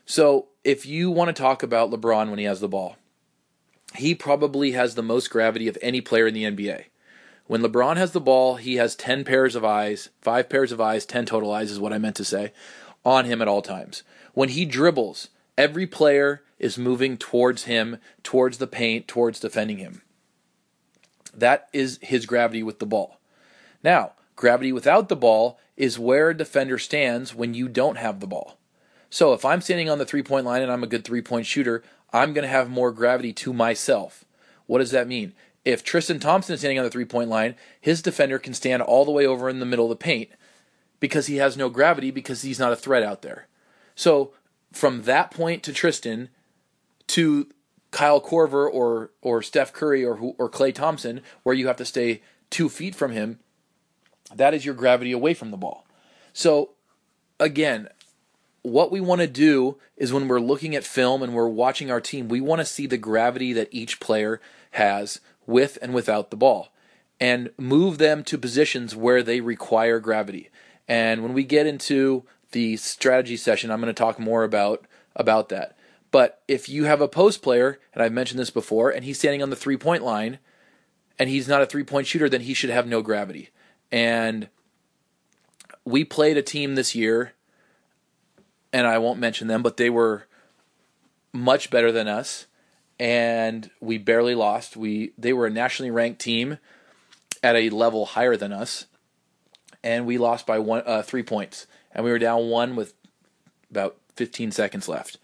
[0.04, 2.96] So, if you want to talk about LeBron when he has the ball,
[3.96, 6.84] he probably has the most gravity of any player in the NBA.
[7.46, 11.06] When LeBron has the ball, he has 10 pairs of eyes, 5 pairs of eyes,
[11.06, 12.52] 10 total eyes is what I meant to say,
[13.04, 14.02] on him at all times.
[14.34, 20.02] When he dribbles, every player is moving towards him, towards the paint, towards defending him.
[21.34, 23.18] That is his gravity with the ball.
[23.82, 28.26] Now, gravity without the ball is where a defender stands when you don't have the
[28.26, 28.58] ball.
[29.10, 31.46] So if I'm standing on the three point line and I'm a good three point
[31.46, 34.24] shooter, I'm going to have more gravity to myself.
[34.66, 35.32] What does that mean?
[35.64, 39.04] If Tristan Thompson is standing on the three point line, his defender can stand all
[39.04, 40.30] the way over in the middle of the paint
[41.00, 43.46] because he has no gravity because he's not a threat out there.
[43.94, 44.32] So
[44.72, 46.28] from that point to Tristan
[47.08, 47.48] to
[47.90, 52.22] Kyle Korver or or Steph Curry or or Klay Thompson, where you have to stay
[52.50, 53.40] two feet from him,
[54.34, 55.86] that is your gravity away from the ball.
[56.32, 56.70] So
[57.40, 57.88] again,
[58.62, 62.00] what we want to do is when we're looking at film and we're watching our
[62.00, 64.40] team, we want to see the gravity that each player
[64.72, 66.68] has with and without the ball
[67.20, 70.50] and move them to positions where they require gravity.
[70.88, 72.24] And when we get into
[72.56, 75.76] the strategy session, I'm going to talk more about about that.
[76.10, 79.42] But if you have a post player, and I've mentioned this before, and he's standing
[79.42, 80.38] on the three point line,
[81.18, 83.50] and he's not a three point shooter, then he should have no gravity.
[83.92, 84.48] And
[85.84, 87.34] we played a team this year,
[88.72, 90.26] and I won't mention them, but they were
[91.34, 92.46] much better than us,
[92.98, 94.78] and we barely lost.
[94.78, 96.56] We they were a nationally ranked team
[97.42, 98.86] at a level higher than us,
[99.84, 101.66] and we lost by one uh, three points
[101.96, 102.92] and we were down one with
[103.70, 105.16] about 15 seconds left.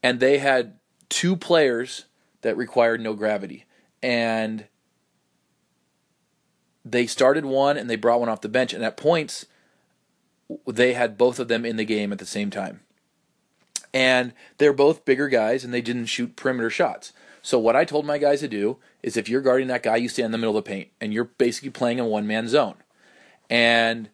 [0.00, 2.04] And they had two players
[2.42, 3.64] that required no gravity.
[4.00, 4.66] And
[6.84, 8.72] they started one and they brought one off the bench.
[8.72, 9.46] And at points,
[10.68, 12.80] they had both of them in the game at the same time.
[13.92, 17.12] And they're both bigger guys and they didn't shoot perimeter shots.
[17.42, 20.08] So, what I told my guys to do is if you're guarding that guy, you
[20.08, 22.76] stand in the middle of the paint and you're basically playing a one man zone.
[23.50, 24.10] And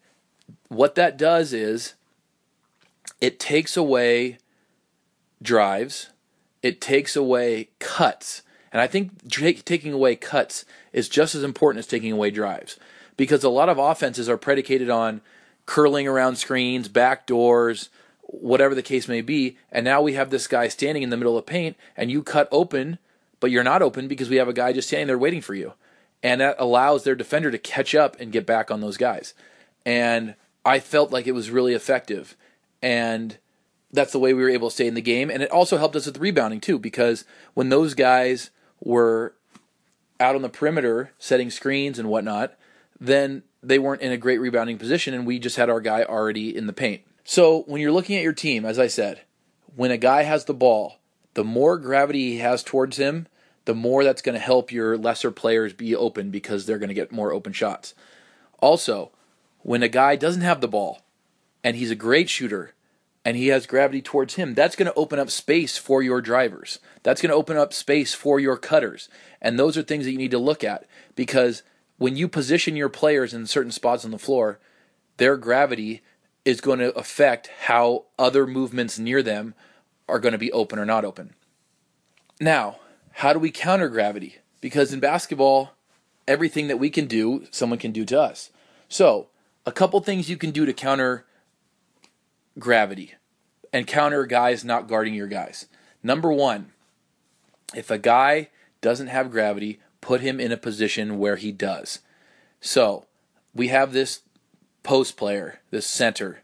[0.67, 1.93] what that does is
[3.21, 4.37] it takes away
[5.41, 6.09] drives,
[6.61, 8.41] it takes away cuts.
[8.71, 9.29] And I think
[9.65, 12.77] taking away cuts is just as important as taking away drives
[13.15, 15.21] because a lot of offenses are predicated on
[15.65, 17.89] curling around screens, back doors,
[18.21, 19.57] whatever the case may be.
[19.71, 22.49] And now we have this guy standing in the middle of paint and you cut
[22.51, 22.99] open,
[23.39, 25.73] but you're not open because we have a guy just standing there waiting for you.
[26.21, 29.33] And that allows their defender to catch up and get back on those guys.
[29.85, 32.35] And I felt like it was really effective.
[32.81, 33.37] And
[33.91, 35.29] that's the way we were able to stay in the game.
[35.29, 38.49] And it also helped us with rebounding too, because when those guys
[38.81, 39.35] were
[40.19, 42.57] out on the perimeter setting screens and whatnot,
[42.99, 46.55] then they weren't in a great rebounding position, and we just had our guy already
[46.55, 47.01] in the paint.
[47.23, 49.21] So when you're looking at your team, as I said,
[49.75, 50.99] when a guy has the ball,
[51.33, 53.27] the more gravity he has towards him,
[53.65, 56.93] the more that's going to help your lesser players be open because they're going to
[56.93, 57.95] get more open shots.
[58.59, 59.11] Also,
[59.65, 61.01] when a guy doesn't have the ball
[61.63, 62.75] and he's a great shooter
[63.25, 66.77] and he has gravity towards him, that's going to open up space for your drivers.
[67.01, 69.09] That's going to open up space for your cutters.
[69.41, 71.63] And those are things that you need to look at because
[71.97, 74.59] when you position your players in certain spots on the floor,
[75.17, 76.03] their gravity
[76.45, 79.55] is going to affect how other movements near them
[80.07, 81.33] are going to be open or not open.
[82.39, 82.75] Now,
[83.13, 84.35] how do we counter gravity?
[84.61, 85.71] Because in basketball,
[86.27, 88.51] everything that we can do, someone can do to us.
[88.87, 89.29] So,
[89.65, 91.25] a couple things you can do to counter
[92.57, 93.15] gravity
[93.73, 95.67] and counter guys not guarding your guys.
[96.03, 96.71] Number one,
[97.75, 98.49] if a guy
[98.81, 101.99] doesn't have gravity, put him in a position where he does.
[102.61, 103.05] So,
[103.53, 104.21] we have this
[104.83, 106.41] post player, this center,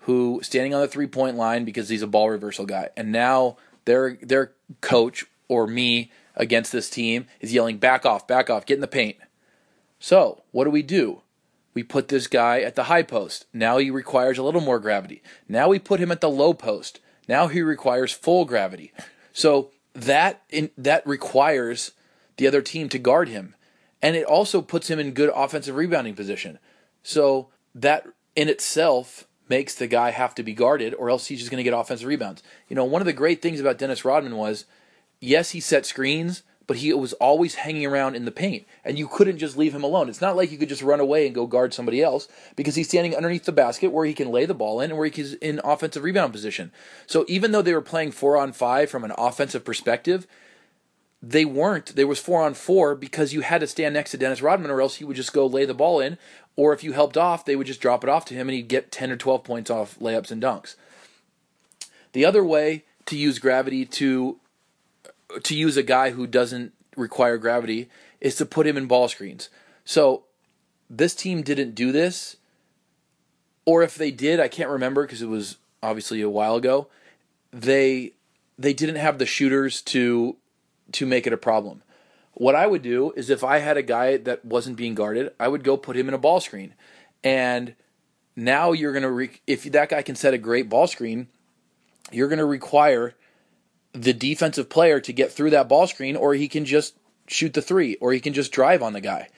[0.00, 2.90] who standing on the three point line because he's a ball reversal guy.
[2.96, 8.50] And now their their coach or me against this team is yelling, back off, back
[8.50, 9.16] off, get in the paint.
[9.98, 11.22] So, what do we do?
[11.72, 13.46] We put this guy at the high post.
[13.52, 15.22] Now he requires a little more gravity.
[15.48, 17.00] Now we put him at the low post.
[17.28, 18.92] Now he requires full gravity.
[19.32, 21.92] So that in, that requires
[22.36, 23.54] the other team to guard him,
[24.02, 26.58] and it also puts him in good offensive rebounding position.
[27.02, 31.50] So that in itself makes the guy have to be guarded, or else he's just
[31.50, 32.42] going to get offensive rebounds.
[32.68, 34.64] You know, one of the great things about Dennis Rodman was,
[35.20, 39.08] yes, he set screens, but he was always hanging around in the paint, and you
[39.08, 40.08] couldn't just leave him alone.
[40.08, 42.86] It's not like you could just run away and go guard somebody else because he's
[42.86, 45.60] standing underneath the basket where he can lay the ball in and where he's in
[45.64, 46.70] offensive rebound position.
[47.08, 50.28] So even though they were playing four on five from an offensive perspective,
[51.20, 51.96] they weren't.
[51.96, 54.80] There was four on four because you had to stand next to Dennis Rodman, or
[54.80, 56.18] else he would just go lay the ball in.
[56.54, 58.68] Or if you helped off, they would just drop it off to him, and he'd
[58.68, 60.76] get ten or twelve points off layups and dunks.
[62.12, 64.38] The other way to use gravity to
[65.42, 67.88] to use a guy who doesn't require gravity
[68.20, 69.48] is to put him in ball screens.
[69.84, 70.24] So
[70.88, 72.36] this team didn't do this,
[73.64, 76.88] or if they did, I can't remember because it was obviously a while ago.
[77.52, 78.12] They
[78.58, 80.36] they didn't have the shooters to
[80.92, 81.82] to make it a problem.
[82.34, 85.48] What I would do is if I had a guy that wasn't being guarded, I
[85.48, 86.74] would go put him in a ball screen.
[87.22, 87.74] And
[88.34, 91.28] now you're to re- if that guy can set a great ball screen,
[92.10, 93.14] you're to require
[93.92, 96.94] the defensive player to get through that ball screen, or he can just
[97.26, 99.28] shoot the three, or he can just drive on the guy.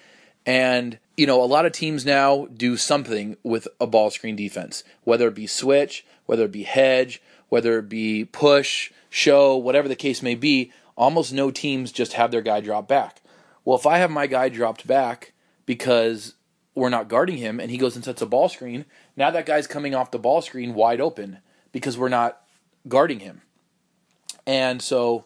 [0.45, 4.83] And, you know, a lot of teams now do something with a ball screen defense,
[5.05, 9.97] whether it be switch, whether it be hedge, whether it be push, show, whatever the
[9.97, 10.73] case may be.
[10.97, 13.21] Almost no teams just have their guy drop back.
[13.65, 15.33] Well, if I have my guy dropped back
[15.65, 16.35] because
[16.75, 18.85] we're not guarding him and he goes and sets a ball screen,
[19.17, 21.39] now that guy's coming off the ball screen wide open
[21.71, 22.41] because we're not
[22.89, 23.43] guarding him.
[24.47, 25.25] And so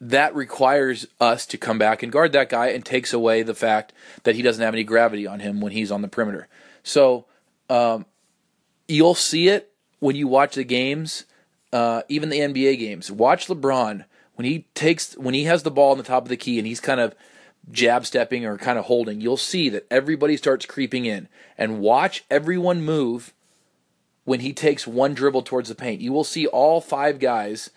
[0.00, 3.92] that requires us to come back and guard that guy and takes away the fact
[4.22, 6.48] that he doesn't have any gravity on him when he's on the perimeter.
[6.82, 7.26] So
[7.68, 8.06] um,
[8.88, 11.24] you'll see it when you watch the games,
[11.72, 13.10] uh, even the NBA games.
[13.10, 14.04] Watch LeBron
[14.34, 16.66] when he takes when he has the ball on the top of the key and
[16.66, 17.14] he's kind of
[17.70, 19.20] jab stepping or kind of holding.
[19.20, 21.28] You'll see that everybody starts creeping in
[21.58, 23.34] and watch everyone move
[24.24, 26.00] when he takes one dribble towards the paint.
[26.00, 27.70] You will see all five guys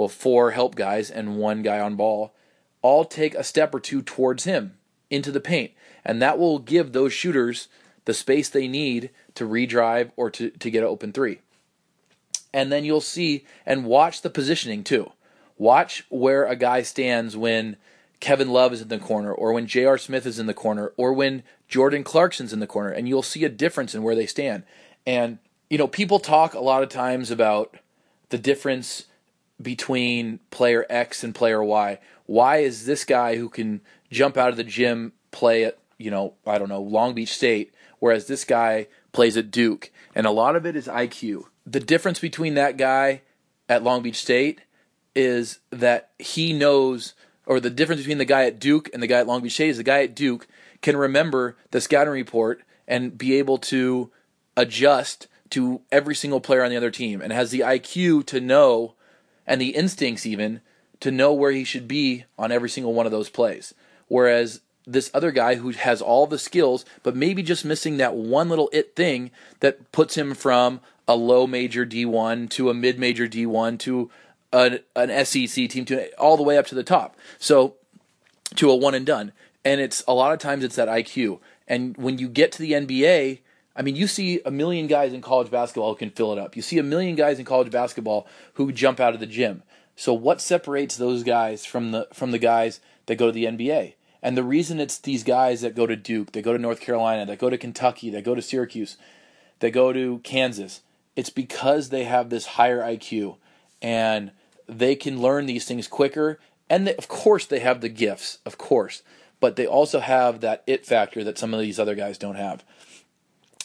[0.00, 2.32] well, four help guys and one guy on ball,
[2.80, 4.78] all take a step or two towards him
[5.10, 5.72] into the paint.
[6.06, 7.68] And that will give those shooters
[8.06, 11.42] the space they need to redrive or to, to get an open three.
[12.50, 15.12] And then you'll see and watch the positioning too.
[15.58, 17.76] Watch where a guy stands when
[18.20, 19.98] Kevin Love is in the corner, or when J.R.
[19.98, 23.44] Smith is in the corner, or when Jordan Clarkson's in the corner, and you'll see
[23.44, 24.62] a difference in where they stand.
[25.06, 27.76] And, you know, people talk a lot of times about
[28.30, 29.04] the difference
[29.60, 31.98] between player X and player Y.
[32.26, 36.34] Why is this guy who can jump out of the gym play at, you know,
[36.46, 39.90] I don't know, Long Beach State, whereas this guy plays at Duke?
[40.14, 41.44] And a lot of it is IQ.
[41.66, 43.22] The difference between that guy
[43.68, 44.62] at Long Beach State
[45.14, 47.14] is that he knows,
[47.46, 49.70] or the difference between the guy at Duke and the guy at Long Beach State
[49.70, 50.46] is the guy at Duke
[50.82, 54.10] can remember the scouting report and be able to
[54.56, 58.94] adjust to every single player on the other team and has the IQ to know
[59.46, 60.60] and the instincts even
[61.00, 63.74] to know where he should be on every single one of those plays.
[64.08, 68.48] Whereas this other guy who has all the skills, but maybe just missing that one
[68.48, 69.30] little it thing
[69.60, 74.10] that puts him from a low major D1 to a mid major D1 to
[74.52, 77.16] an, an SEC team to all the way up to the top.
[77.38, 77.74] So
[78.56, 79.32] to a one and done.
[79.64, 81.38] And it's a lot of times it's that IQ.
[81.68, 83.40] And when you get to the NBA,
[83.80, 86.54] I mean, you see a million guys in college basketball who can fill it up.
[86.54, 89.62] You see a million guys in college basketball who jump out of the gym.
[89.96, 93.94] So what separates those guys from the from the guys that go to the NBA?
[94.22, 97.24] And the reason it's these guys that go to Duke, that go to North Carolina,
[97.24, 98.98] that go to Kentucky, that go to Syracuse,
[99.60, 100.82] that go to Kansas,
[101.16, 103.38] it's because they have this higher IQ
[103.80, 104.32] and
[104.68, 106.38] they can learn these things quicker.
[106.68, 109.02] And they, of course, they have the gifts, of course,
[109.40, 112.62] but they also have that it factor that some of these other guys don't have.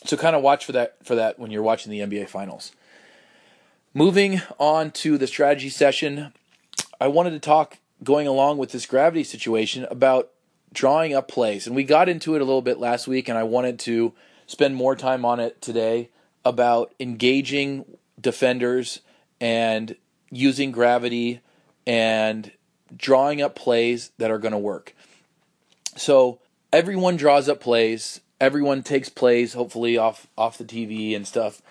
[0.05, 2.71] So kind of watch for that for that when you're watching the NBA finals.
[3.93, 6.33] Moving on to the strategy session,
[6.99, 10.31] I wanted to talk going along with this gravity situation about
[10.73, 11.65] drawing up plays.
[11.65, 14.13] And we got into it a little bit last week, and I wanted to
[14.47, 16.09] spend more time on it today
[16.43, 17.85] about engaging
[18.19, 18.99] defenders
[19.41, 19.95] and
[20.29, 21.39] using gravity
[21.87, 22.51] and
[22.95, 24.93] drawing up plays that are going to work.
[25.95, 26.39] So
[26.71, 31.61] everyone draws up plays, everyone takes plays hopefully off off the TV and stuff.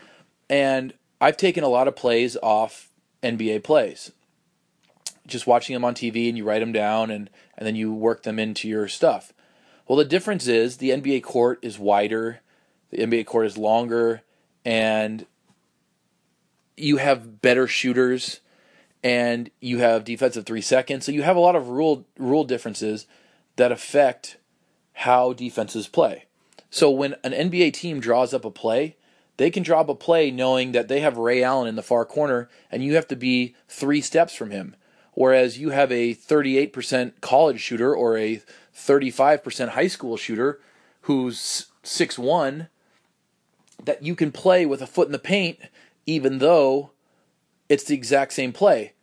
[0.49, 2.91] And I've taken a lot of plays off
[3.23, 4.13] NBA plays
[5.27, 8.23] just watching them on TV and you write them down and, and then you work
[8.23, 9.33] them into your stuff.
[9.87, 12.41] Well, the difference is the NBA court is wider,
[12.91, 14.23] the NBA court is longer,
[14.65, 15.27] and
[16.77, 18.41] you have better shooters
[19.03, 21.05] and you have defensive three seconds.
[21.05, 23.07] So you have a lot of rule rule differences
[23.57, 24.39] that affect
[24.95, 26.25] how defenses play.
[26.75, 28.97] So when an NBA team draws up a play,
[29.37, 32.05] they can draw up a play knowing that they have Ray Allen in the far
[32.05, 34.75] corner and you have to be three steps from him.
[35.13, 38.43] Whereas you have a 38% college shooter or a
[38.77, 40.59] 35% high school shooter
[41.03, 42.67] who's six one
[43.85, 45.61] that you can play with a foot in the paint
[46.07, 46.91] even though
[47.69, 48.95] it's the exact same play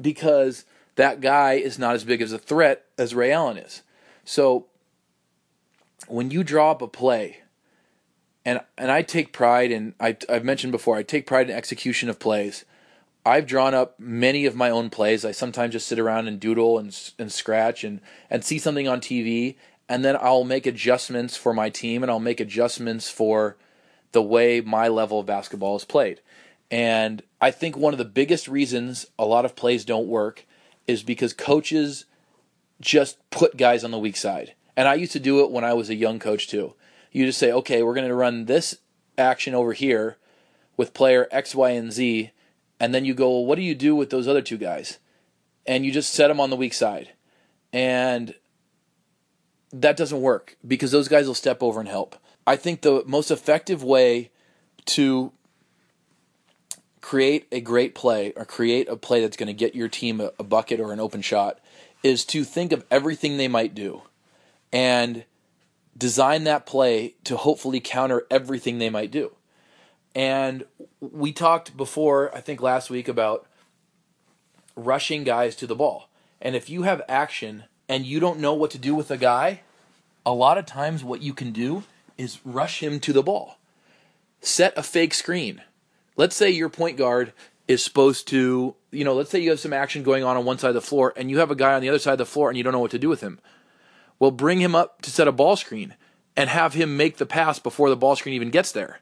[0.00, 0.64] because
[0.96, 3.82] that guy is not as big as a threat as Ray Allen is.
[4.24, 4.68] So
[6.08, 7.38] when you draw up a play,
[8.44, 12.08] and and I take pride in I, I've mentioned before I take pride in execution
[12.08, 12.64] of plays.
[13.24, 15.24] I've drawn up many of my own plays.
[15.24, 19.00] I sometimes just sit around and doodle and and scratch and and see something on
[19.00, 19.56] TV,
[19.88, 23.56] and then I'll make adjustments for my team and I'll make adjustments for
[24.12, 26.20] the way my level of basketball is played.
[26.70, 30.46] And I think one of the biggest reasons a lot of plays don't work
[30.86, 32.06] is because coaches
[32.80, 34.54] just put guys on the weak side.
[34.76, 36.74] And I used to do it when I was a young coach too.
[37.10, 38.78] You just say, okay, we're going to run this
[39.18, 40.16] action over here
[40.76, 42.32] with player X, Y, and Z
[42.82, 44.98] and then you go, well, what do you do with those other two guys?
[45.64, 47.10] And you just set them on the weak side.
[47.72, 48.34] And
[49.72, 52.16] that doesn't work because those guys will step over and help.
[52.44, 54.32] I think the most effective way
[54.86, 55.30] to
[57.00, 60.32] create a great play or create a play that's going to get your team a,
[60.40, 61.60] a, bucket or an open shot
[62.02, 64.02] is to think of everything they might do
[64.72, 65.24] and
[65.96, 69.32] design that play to hopefully counter everything they might do.
[70.14, 70.64] And
[71.00, 73.46] we talked before, I think last week, about
[74.76, 76.08] rushing guys to the ball.
[76.40, 79.60] And if you have action and you don't know what to do with a guy,
[80.24, 81.84] a lot of times what you can do
[82.18, 83.58] is rush him to the ball.
[84.40, 85.62] Set a fake screen.
[86.16, 87.32] Let's say your point guard
[87.68, 90.58] is supposed to, you know, let's say you have some action going on on one
[90.58, 92.26] side of the floor and you have a guy on the other side of the
[92.26, 93.40] floor and you don't know what to do with him.
[94.22, 95.96] Well, bring him up to set a ball screen
[96.36, 99.00] and have him make the pass before the ball screen even gets there.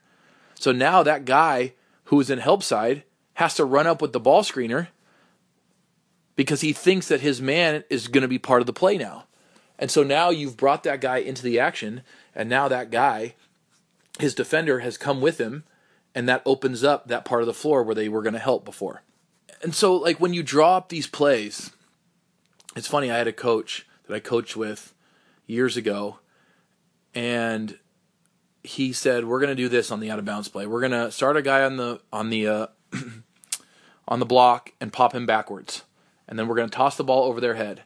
[0.55, 1.73] So now that guy
[2.05, 3.03] who's in help side
[3.35, 4.87] has to run up with the ball screener
[6.35, 9.25] because he thinks that his man is going to be part of the play now.
[9.77, 12.01] And so now you've brought that guy into the action,
[12.33, 13.35] and now that guy,
[14.17, 15.65] his defender, has come with him,
[16.15, 18.65] and that opens up that part of the floor where they were going to help
[18.65, 19.03] before.
[19.61, 21.69] And so, like, when you draw up these plays,
[22.75, 24.95] it's funny, I had a coach that I coached with
[25.51, 26.17] years ago,
[27.13, 27.77] and
[28.63, 30.65] he said we're going to do this on the out of bounds play.
[30.65, 32.67] We're going to start a guy on the on the uh,
[34.07, 35.83] on the block and pop him backwards,
[36.27, 37.83] and then we're going to toss the ball over their head,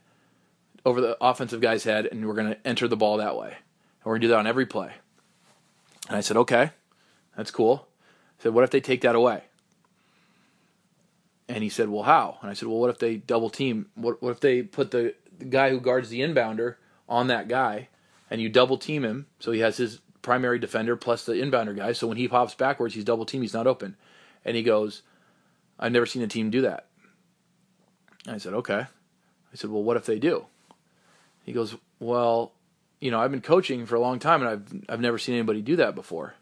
[0.86, 3.48] over the offensive guy's head, and we're going to enter the ball that way.
[3.50, 4.94] And we're going to do that on every play.
[6.08, 6.70] And I said, okay,
[7.36, 7.88] that's cool.
[8.40, 9.42] I said, what if they take that away?
[11.50, 12.38] And he said, well, how?
[12.42, 13.88] And I said, well, what if they double team?
[13.96, 16.76] What what if they put the, the guy who guards the inbounder
[17.08, 17.90] on that guy,
[18.30, 21.92] and you double team him so he has his primary defender plus the inbounder guy.
[21.92, 23.44] So when he pops backwards, he's double team.
[23.44, 23.96] He's not open.
[24.44, 25.04] And he goes,
[25.80, 26.88] I've never seen a team do that.
[28.26, 28.88] And I said, okay.
[29.54, 30.48] I said, well, what if they do?
[31.44, 32.54] He goes, well,
[33.00, 35.62] you know, I've been coaching for a long time and I've I've never seen anybody
[35.62, 36.34] do that before.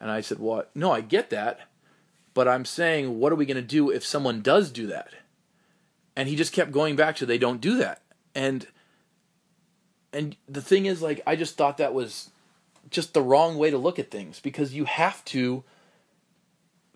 [0.00, 1.68] And I said, well, no, I get that,
[2.38, 5.08] But I'm saying, what are we going to do if someone does do that?
[6.14, 8.00] And he just kept going back to they don't do that.
[8.32, 8.64] And
[10.12, 12.30] and the thing is like I just thought that was
[12.90, 15.64] just the wrong way to look at things because you have to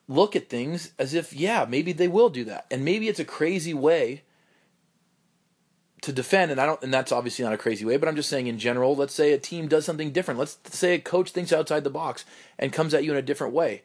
[0.09, 2.67] look at things as if yeah, maybe they will do that.
[2.71, 4.23] And maybe it's a crazy way
[6.03, 8.29] to defend and I don't and that's obviously not a crazy way, but I'm just
[8.29, 10.41] saying in general, let's say a team does something different.
[10.41, 12.25] Let's say a coach thinks outside the box
[12.59, 13.83] and comes at you in a different way.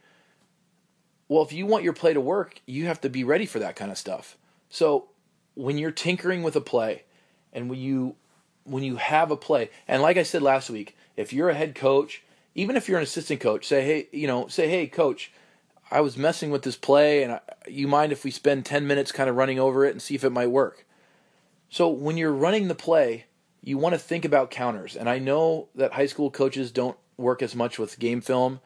[1.30, 3.76] Well, if you want your play to work, you have to be ready for that
[3.76, 4.38] kind of stuff.
[4.70, 5.10] So,
[5.56, 7.04] when you're tinkering with a play
[7.52, 8.16] and when you
[8.68, 11.76] when you have a play, and like I said last week, if you're a head
[11.76, 15.32] coach, even if you're an assistant coach, say, hey, you know, say, hey, coach,
[15.90, 19.12] I was messing with this play, and I, you mind if we spend 10 minutes
[19.12, 20.86] kind of running over it and see if it might work?
[21.70, 23.26] So when you're running the play,
[23.62, 24.96] you want to think about counters.
[24.96, 28.60] And I know that high school coaches don't work as much with game film,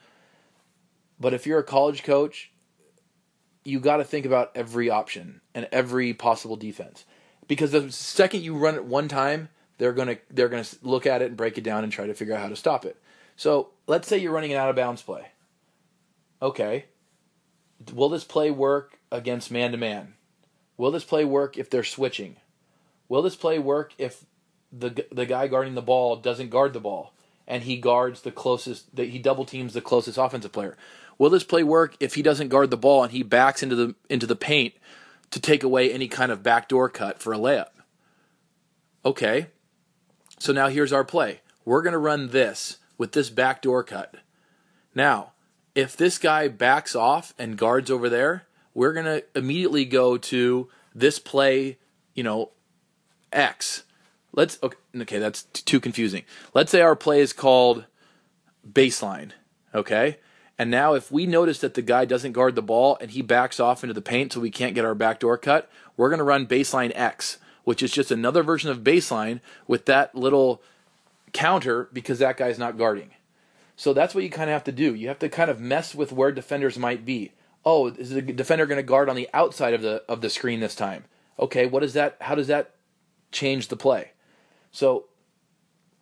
[1.20, 2.52] but if you're a college coach,
[3.64, 7.06] you got to think about every option and every possible defense.
[7.48, 9.50] Because the second you run it one time,
[9.82, 12.06] they're going to they're going to look at it and break it down and try
[12.06, 13.02] to figure out how to stop it.
[13.36, 15.30] So, let's say you're running an out of bounds play.
[16.40, 16.86] Okay.
[17.92, 20.14] Will this play work against man to man?
[20.78, 22.36] Will this play work if they're switching?
[23.10, 24.24] Will this play work if
[24.72, 27.16] the the guy guarding the ball doesn't guard the ball
[27.48, 30.78] and he guards the closest that he double teams the closest offensive player?
[31.18, 33.96] Will this play work if he doesn't guard the ball and he backs into the
[34.12, 34.76] into the paint
[35.32, 37.70] to take away any kind of backdoor cut for a layup?
[39.04, 39.48] Okay.
[40.42, 41.42] So now here's our play.
[41.66, 44.16] We're going to run this with this backdoor cut.
[44.96, 45.34] Now,
[45.76, 50.68] if this guy backs off and guards over there, we're going to immediately go to
[50.96, 51.78] this play,
[52.16, 52.50] you know,
[53.32, 53.84] X.
[54.34, 56.24] Let's okay, okay that's t- too confusing.
[56.56, 57.86] Let's say our play is called
[58.68, 59.34] baseline,
[59.76, 60.18] okay?
[60.58, 63.60] And now if we notice that the guy doesn't guard the ball and he backs
[63.60, 66.48] off into the paint so we can't get our backdoor cut, we're going to run
[66.48, 67.38] baseline X,
[67.72, 70.62] which is just another version of baseline with that little
[71.32, 73.12] counter because that guy's not guarding.
[73.78, 74.94] So that's what you kind of have to do.
[74.94, 77.32] You have to kind of mess with where defenders might be.
[77.64, 80.60] Oh, is the defender going to guard on the outside of the of the screen
[80.60, 81.06] this time?
[81.40, 82.18] Okay, what is that?
[82.20, 82.76] How does that
[83.32, 84.12] change the play.
[84.72, 85.06] So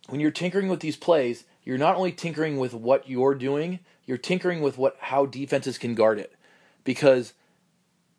[0.07, 4.17] when you're tinkering with these plays, you're not only tinkering with what you're doing, you're
[4.17, 6.33] tinkering with what how defenses can guard it.
[6.83, 7.33] Because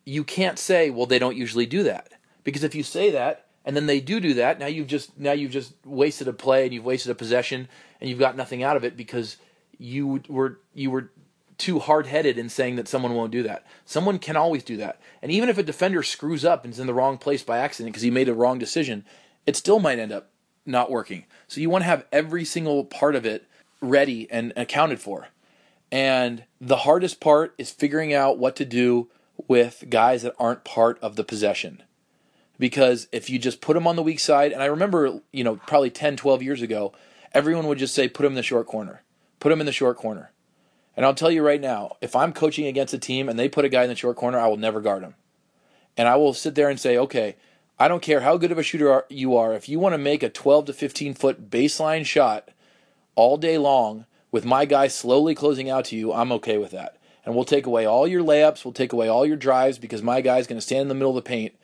[0.04, 2.12] you can't say, well, they don't usually do that.
[2.44, 5.32] Because if you say that and then they do do that, now you've just now
[5.32, 7.68] you've just wasted a play and you've wasted a possession
[8.00, 9.36] and you've got nothing out of it because
[9.78, 11.10] you were you were
[11.60, 13.66] too hard headed in saying that someone won't do that.
[13.84, 14.98] Someone can always do that.
[15.20, 17.92] And even if a defender screws up and is in the wrong place by accident
[17.92, 19.04] because he made a wrong decision,
[19.46, 20.30] it still might end up
[20.64, 21.26] not working.
[21.48, 23.46] So you want to have every single part of it
[23.80, 25.28] ready and accounted for.
[25.92, 29.08] And the hardest part is figuring out what to do
[29.48, 31.82] with guys that aren't part of the possession.
[32.60, 35.56] Because if you just put them on the weak side, and I remember, you know,
[35.56, 36.92] probably 10, 12 years ago,
[37.32, 39.02] everyone would just say, put him in the short corner.
[39.40, 40.30] Put him in the short corner.
[40.94, 43.64] And I'll tell you right now, if I'm coaching against a team and they put
[43.64, 45.14] a guy in the short corner, I will never guard him.
[45.96, 47.36] And I will sit there and say, okay,
[47.78, 49.54] I don't care how good of a shooter you are.
[49.54, 52.50] If you want to make a 12 to 15 foot baseline shot
[53.14, 56.98] all day long with my guy slowly closing out to you, I'm okay with that.
[57.24, 60.20] And we'll take away all your layups, we'll take away all your drives because my
[60.20, 61.54] guy's going to stand in the middle of the paint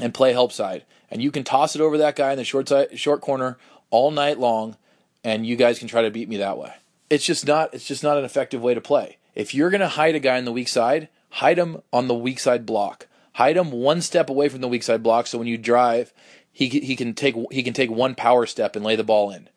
[0.00, 0.84] and play help side.
[1.10, 3.58] And you can toss it over that guy in the short side, short corner
[3.90, 4.76] all night long,
[5.22, 6.74] and you guys can try to beat me that way
[7.10, 9.18] it's just not it's just not an effective way to play.
[9.34, 12.14] If you're going to hide a guy on the weak side, hide him on the
[12.14, 13.06] weak side block.
[13.34, 16.12] Hide him one step away from the weak side block so when you drive,
[16.52, 19.48] he he can take he can take one power step and lay the ball in.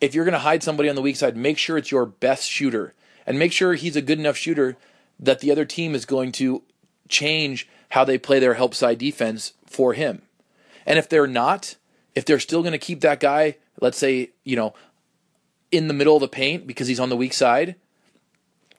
[0.00, 2.48] If you're going to hide somebody on the weak side, make sure it's your best
[2.48, 2.94] shooter
[3.26, 4.76] and make sure he's a good enough shooter
[5.18, 6.62] that the other team is going to
[7.08, 10.22] change how they play their help side defense for him.
[10.86, 11.76] And if they're not,
[12.14, 14.74] if they're still going to keep that guy, let's say, you know,
[15.70, 17.76] in the middle of the paint because he's on the weak side,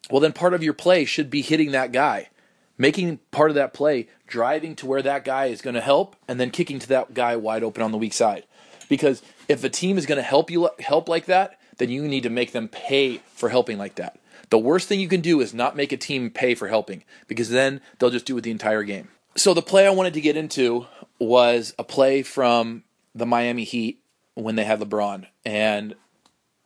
[0.09, 2.29] well, then part of your play should be hitting that guy,
[2.77, 6.39] making part of that play driving to where that guy is going to help, and
[6.39, 8.43] then kicking to that guy wide open on the weak side.
[8.87, 12.23] Because if a team is going to help you help like that, then you need
[12.23, 14.19] to make them pay for helping like that.
[14.49, 17.49] The worst thing you can do is not make a team pay for helping because
[17.49, 19.09] then they'll just do it the entire game.
[19.39, 20.85] So the play I wanted to get into
[21.17, 22.83] was a play from
[23.15, 25.27] the Miami Heat when they had LeBron.
[25.45, 25.95] And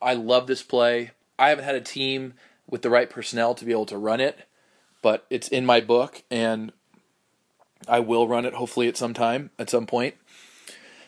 [0.02, 1.12] I love this play.
[1.38, 2.34] I haven't had a team
[2.68, 4.48] with the right personnel to be able to run it,
[5.04, 6.72] but it's in my book and
[7.88, 10.16] I will run it hopefully at some time at some point.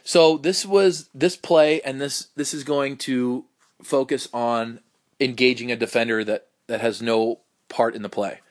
[0.03, 3.45] So this was this play and this this is going to
[3.82, 4.82] focus on
[5.20, 7.39] engaging a defender that that has no
[7.70, 8.41] part in the play.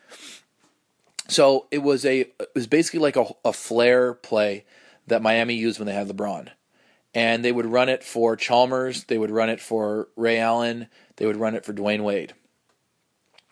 [1.28, 4.64] So it was a it was basically like a, a flare play
[5.06, 6.48] that Miami used when they had LeBron.
[7.14, 11.26] And they would run it for Chalmers, they would run it for Ray Allen, they
[11.26, 12.34] would run it for Dwyane Wade.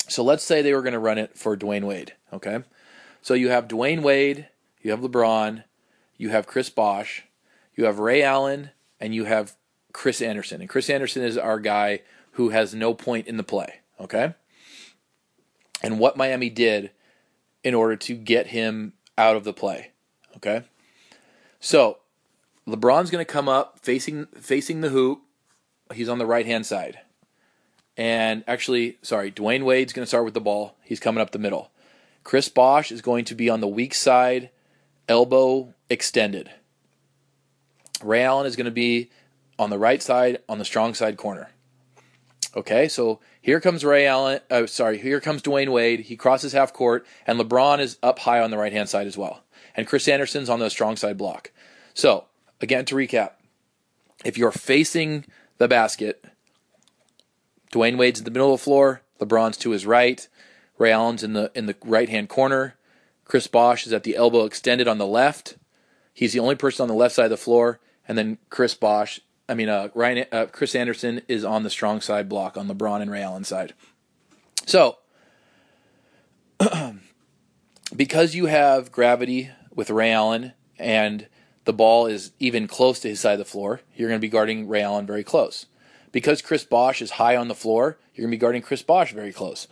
[0.09, 2.65] So let's say they were going to run it for Dwyane Wade, okay?
[3.21, 4.49] So you have Dwyane Wade,
[4.81, 5.63] you have LeBron,
[6.17, 7.25] you have Chris Bosh,
[7.77, 9.55] you have Ray Allen, and you have
[9.93, 10.61] Chris Andersen.
[10.61, 12.01] And Chris Andersen is our guy
[12.33, 14.35] who has no point in the play, okay?
[15.83, 16.91] And what Miami did
[17.65, 19.91] in order to get him out of the play,
[20.37, 20.65] okay?
[21.61, 21.99] So
[22.67, 25.21] LeBron's going to come up facing facing the hoop.
[25.95, 27.01] He's on the right hand side.
[27.97, 30.77] And actually, sorry, Dwyane Wade's going to start with the ball.
[30.83, 31.71] He's coming up the middle.
[32.25, 34.51] Chris Bosh is going to be on the weak side,
[35.09, 36.51] elbow extended.
[38.03, 39.11] Ray Allen is going to be
[39.59, 41.51] on the right side, on the strong side corner.
[42.57, 44.41] Okay, so here comes Ray Allen.
[44.49, 46.01] Uh, sorry, here comes Dwyane Wade.
[46.01, 49.19] He crosses half court, and LeBron is up high on the right hand side as
[49.19, 49.43] well.
[49.77, 51.51] And Chris Andersen's on the strong side block.
[51.93, 52.27] So,
[52.61, 53.33] again, to recap,
[54.25, 55.25] if you're facing
[55.59, 56.25] the basket,
[57.73, 60.27] Dwyane Wade's in the middle of the floor, LeBron's to his right,
[60.79, 62.77] Ray Allen's in the in the right hand corner,
[63.25, 65.57] Chris Bosh is at the elbow extended on the left.
[66.15, 69.21] He's the only person on the left side of the floor, and then Chris Bosh,
[69.53, 73.03] I mean uh, Ryan, uh, Chris Andersen is on the strong side block on LeBron
[73.03, 73.75] and Ray Allen side.
[74.65, 74.97] So,
[77.95, 81.27] because you have gravity with Ray Allen and
[81.65, 84.31] the ball is even close to his side of the floor, you're going to be
[84.31, 85.67] guarding Ray Allen very close.
[86.13, 89.13] Because Chris Bosh is high on the floor, you're going to be guarding Chris Bosh
[89.13, 89.69] very close.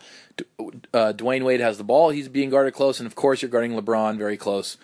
[0.93, 3.71] Uh, Dwyane Wade has the ball, he's being guarded close, and of course, you're guarding
[3.71, 4.77] LeBron very close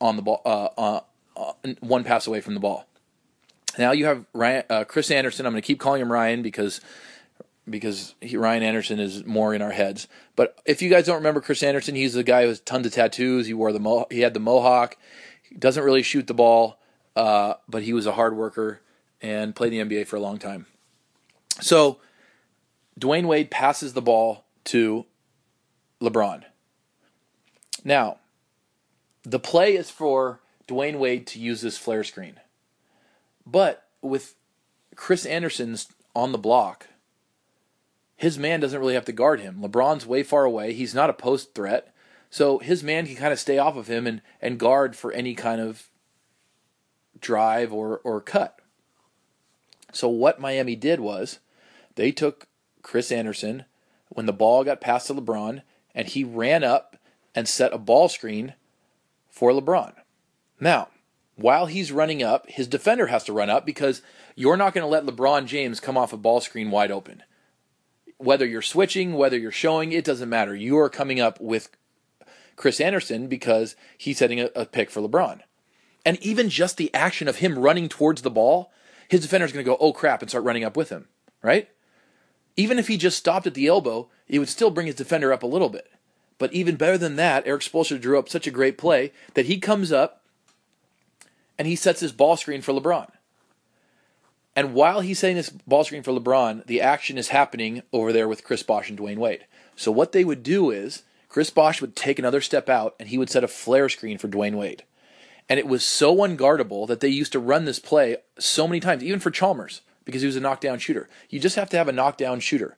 [0.00, 1.00] on the ball, uh, uh,
[1.36, 2.88] uh one pass away from the ball.
[3.78, 5.46] Now you have Ryan, uh, Chris Andersen.
[5.46, 6.80] I'm going to keep calling him Ryan because
[7.68, 10.08] because he, Ryan Anderson is more in our heads.
[10.34, 12.92] But if you guys don't remember Chris Andersen, he's the guy who has tons of
[12.92, 13.46] tattoos.
[13.46, 14.96] He wore the mo- he had the mohawk.
[15.42, 16.80] He doesn't really shoot the ball,
[17.16, 18.80] uh, but he was a hard worker
[19.20, 20.66] and played in the NBA for a long time.
[21.60, 21.98] So
[22.98, 25.06] Dwyane Wade passes the ball to
[26.00, 26.44] LeBron.
[27.84, 28.18] Now,
[29.22, 32.40] the play is for Dwyane Wade to use this flare screen.
[33.46, 34.34] But with
[34.94, 36.88] Chris Andersen's on the block,
[38.16, 39.58] his man doesn't really have to guard him.
[39.60, 40.72] LeBron's way far away.
[40.72, 41.92] He's not a post threat.
[42.30, 45.34] So his man can kind of stay off of him and, and guard for any
[45.34, 45.90] kind of
[47.20, 48.58] drive or, or cut.
[49.92, 51.40] So what Miami did was
[51.96, 52.46] they took
[52.80, 53.64] Chris Andersen
[54.08, 55.62] when the ball got passed to LeBron
[55.94, 56.96] and he ran up
[57.34, 58.54] and set a ball screen
[59.28, 59.92] for LeBron.
[60.60, 60.88] Now,
[61.42, 64.02] while he's running up, his defender has to run up because
[64.34, 67.22] you're not going to let LeBron James come off a ball screen wide open.
[68.18, 70.54] Whether you're switching, whether you're showing, it doesn't matter.
[70.54, 71.70] You are coming up with
[72.56, 75.40] Chris Andersen because he's setting a, a pick for LeBron.
[76.04, 78.72] And even just the action of him running towards the ball
[79.12, 81.06] his defender is going to go, oh crap, and start running up with him,
[81.42, 81.68] right?
[82.56, 85.42] Even if he just stopped at the elbow, it would still bring his defender up
[85.42, 85.90] a little bit.
[86.38, 89.58] But even better than that, Erik Spoelstra drew up such a great play that he
[89.58, 90.21] comes up
[91.58, 93.10] and he sets his ball screen for LeBron.
[94.54, 98.28] And while he's setting this ball screen for LeBron, the action is happening over there
[98.28, 99.46] with Chris Bosh and Dwyane Wade.
[99.76, 103.16] So what they would do is Chris Bosh would take another step out and he
[103.16, 104.84] would set a flare screen for Dwyane Wade.
[105.48, 109.02] And it was so unguardable that they used to run this play so many times,
[109.02, 111.08] even for Chalmers, because he was a knockdown shooter.
[111.30, 112.76] You just have to have a knockdown shooter.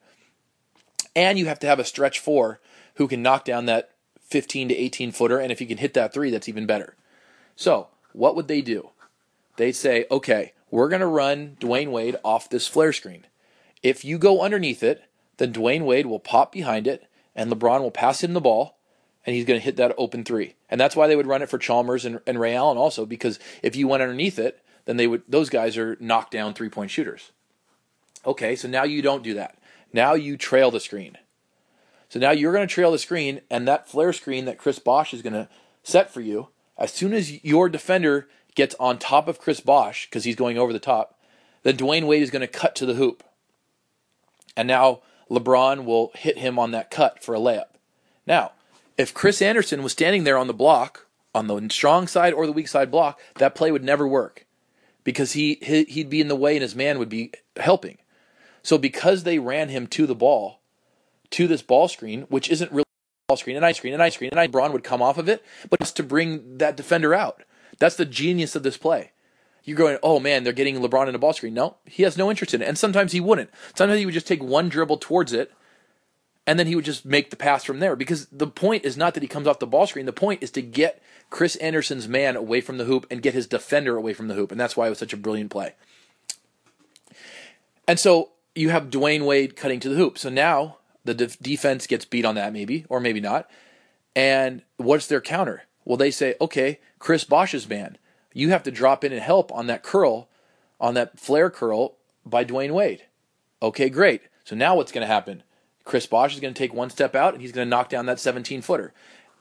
[1.16, 2.60] And you have to have a stretch four
[2.94, 5.38] who can knock down that 15 to 18 footer.
[5.38, 6.96] And if you can hit that three, that's even better.
[7.56, 8.90] So, what would they do?
[9.56, 13.26] They'd say, okay, we're going to run Dwyane Wade off this flare screen.
[13.82, 15.04] If you go underneath it,
[15.36, 18.78] then Dwyane Wade will pop behind it, and LeBron will pass him the ball,
[19.26, 20.54] and he's going to hit that open three.
[20.70, 23.38] And that's why they would run it for Chalmers and, and Ray Allen also, because
[23.62, 27.32] if you went underneath it, then they would those guys are knockdown three point shooters.
[28.26, 29.58] Okay, so now you don't do that.
[29.92, 31.18] Now you trail the screen.
[32.08, 35.14] So now you're going to trail the screen, and that flare screen that Chris Bosh
[35.14, 35.48] is going to
[35.82, 40.24] set for you, as soon as your defender gets on top of Chris Bosh, because
[40.24, 41.18] he's going over the top,
[41.62, 43.24] then Dwyane Wade is going to cut to the hoop.
[44.56, 45.00] And now
[45.30, 47.76] LeBron will hit him on that cut for a layup.
[48.26, 48.52] Now,
[48.96, 52.52] if Chris Andersen was standing there on the block, on the strong side or the
[52.52, 54.46] weak side block, that play would never work
[55.02, 57.98] because he he'd be in the way and his man would be helping.
[58.62, 60.60] So because they ran him to the ball,
[61.30, 62.83] to this ball screen, which isn't really
[63.34, 65.44] ball screen, and ice screen, and ice screen, and LeBron would come off of it,
[65.68, 67.42] but just to bring that defender out.
[67.78, 69.10] That's the genius of this play.
[69.64, 71.54] You're going, oh man, they're getting LeBron in a ball screen.
[71.54, 72.68] No, he has no interest in it.
[72.68, 73.50] And sometimes he wouldn't.
[73.74, 75.52] Sometimes he would just take one dribble towards it
[76.46, 79.14] and then he would just make the pass from there because the point is not
[79.14, 80.06] that he comes off the ball screen.
[80.06, 83.46] The point is to get Chris Andersen's man away from the hoop and get his
[83.46, 85.74] defender away from the hoop, and that's why it was such a brilliant play.
[87.88, 90.18] And so you have Dwyane Wade cutting to the hoop.
[90.18, 93.48] So now the def- defense gets beat on that, maybe, or maybe not.
[94.16, 95.64] And what's their counter?
[95.84, 97.98] Well, they say, okay, Chris Bosh's man.
[98.32, 100.28] You have to drop in and help on that curl,
[100.80, 103.04] on that flare curl by Dwyane Wade.
[103.62, 104.22] Okay, great.
[104.44, 105.42] So now what's going to happen?
[105.84, 108.06] Chris Bosh is going to take one step out and he's going to knock down
[108.06, 108.92] that 17 footer.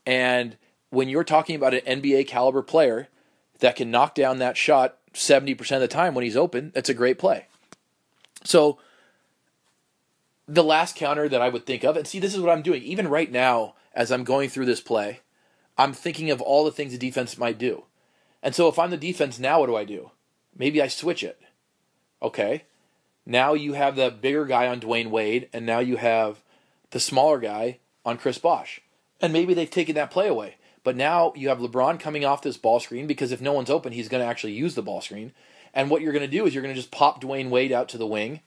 [0.06, 0.58] And
[0.90, 3.08] when you're talking about an NBA caliber player
[3.60, 6.94] that can knock down that shot 70% of the time when he's open, that's a
[6.94, 7.48] great play.
[8.44, 8.78] So
[10.48, 12.84] the last counter that I would think of, and see, this is what I'm doing.
[12.84, 15.22] Even right now, as I'm going through this play,
[15.78, 17.86] I'm thinking of all the things the defense might do.
[18.42, 20.12] And so if I'm the defense now, what do I do?
[20.56, 21.40] Maybe I switch it.
[22.22, 22.64] Okay.
[23.26, 26.44] Now you have the bigger guy on Dwyane Wade, and now you have
[26.92, 28.82] the smaller guy on Chris Bosh.
[29.22, 30.58] And maybe they've taken that play away.
[30.84, 33.94] But now you have LeBron coming off this ball screen because if no one's open,
[33.94, 35.32] he's going to actually use the ball screen.
[35.74, 37.88] And what you're going to do is you're going to just pop Dwyane Wade out
[37.90, 38.42] to the wing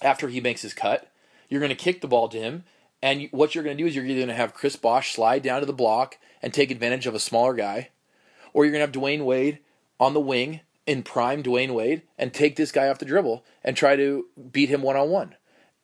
[0.00, 1.09] after he makes his cut.
[1.50, 2.64] You're going to kick the ball to him.
[3.02, 5.42] And what you're going to do is you're either going to have Chris Bosh slide
[5.42, 7.90] down to the block and take advantage of a smaller guy,
[8.54, 9.58] or you're going to have Dwyane Wade
[9.98, 13.76] on the wing in prime Dwyane Wade and take this guy off the dribble and
[13.76, 15.34] try to beat him one on one.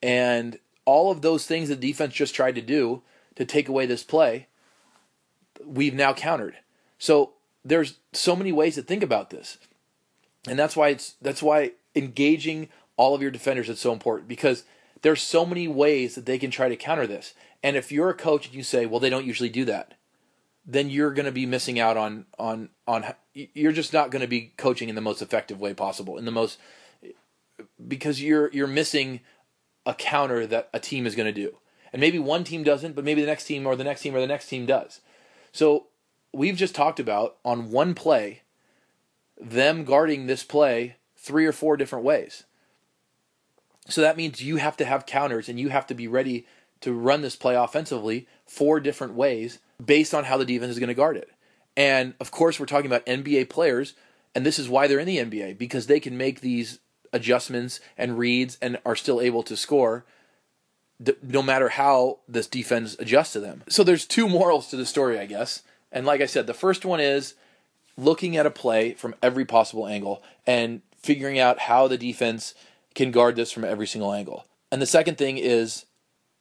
[0.01, 3.03] And all of those things the defense just tried to do
[3.35, 4.47] to take away this play,
[5.63, 6.57] we've now countered.
[6.97, 9.57] So there's so many ways to think about this.
[10.47, 14.63] And that's why it's that's why engaging all of your defenders is so important because
[15.01, 17.33] there's so many ways that they can try to counter this.
[17.63, 19.93] And if you're a coach and you say, "Well, they don't usually do that,"
[20.65, 24.27] then you're going to be missing out on on on you're just not going to
[24.27, 26.59] be coaching in the most effective way possible in the most
[27.87, 29.21] because you're you're missing
[29.85, 31.57] a counter that a team is going to do.
[31.93, 34.19] And maybe one team doesn't but maybe the next team or the next team or
[34.19, 34.99] the next team does.
[35.51, 35.87] So
[36.33, 38.41] we've just talked about on one play
[39.39, 42.43] them guarding this play three or four different ways
[43.89, 46.45] so that means you have to have counters and you have to be ready
[46.81, 50.87] to run this play offensively four different ways based on how the defense is going
[50.87, 51.29] to guard it.
[51.75, 53.93] And of course, we're talking about NBA players,
[54.33, 56.79] and this is why they're in the NBA because they can make these
[57.13, 60.05] adjustments and reads and are still able to score
[61.21, 63.63] no matter how this defense adjusts to them.
[63.69, 65.61] So there's two morals to the story, I guess.
[65.91, 67.35] And like I said, the first one is
[67.97, 72.55] looking at a play from every possible angle and figuring out how the defense
[72.97, 74.47] can guard this from every single angle.
[74.71, 75.85] And the second thing is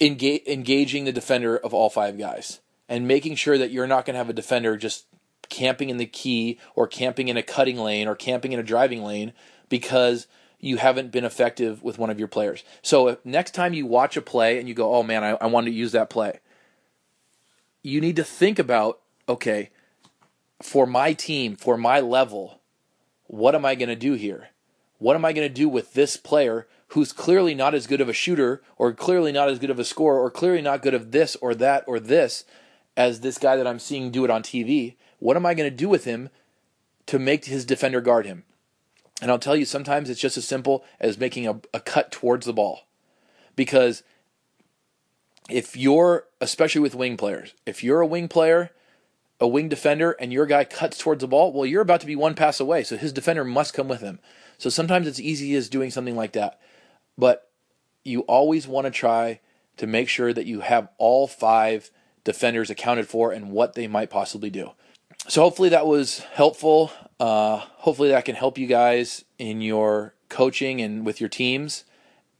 [0.00, 4.18] engaging the defender of all five guys and making sure that you're not going to
[4.18, 5.04] have a defender just
[5.50, 9.04] camping in the key or camping in a cutting lane or camping in a driving
[9.04, 9.34] lane
[9.68, 10.26] because
[10.58, 12.64] you haven't been effective with one of your players.
[12.80, 15.72] So next time you watch a play and you go, oh man, I, I wanted
[15.72, 16.40] to use that play,
[17.82, 19.68] you need to think about, okay,
[20.62, 22.62] for my team, for my level,
[23.26, 24.48] what am I going to do here?
[24.98, 28.08] What am I going to do with this player who's clearly not as good of
[28.08, 31.12] a shooter or clearly not as good of a scorer or clearly not good of
[31.12, 32.44] this or that or this
[32.96, 34.96] as this guy that I'm seeing do it on TV.
[35.18, 36.30] What am I going to do with him
[37.06, 38.44] to make his defender guard him?
[39.20, 42.46] And I'll tell you, sometimes it's just as simple as making a, a cut towards
[42.46, 42.86] the ball.
[43.54, 44.02] Because
[45.48, 48.72] if you're, especially with wing players, if you're a wing player,
[49.40, 52.16] a wing defender, and your guy cuts towards the ball, well, you're about to be
[52.16, 52.82] one pass away.
[52.84, 54.18] So his defender must come with him.
[54.58, 56.60] So sometimes it's easy as doing something like that.
[57.18, 57.48] But
[58.04, 59.40] you always want to try
[59.76, 61.90] to make sure that you have all five
[62.24, 64.72] defenders accounted for and what they might possibly do.
[65.28, 66.92] So hopefully that was helpful.
[67.18, 71.84] Uh, hopefully that can help you guys in your coaching and with your teams.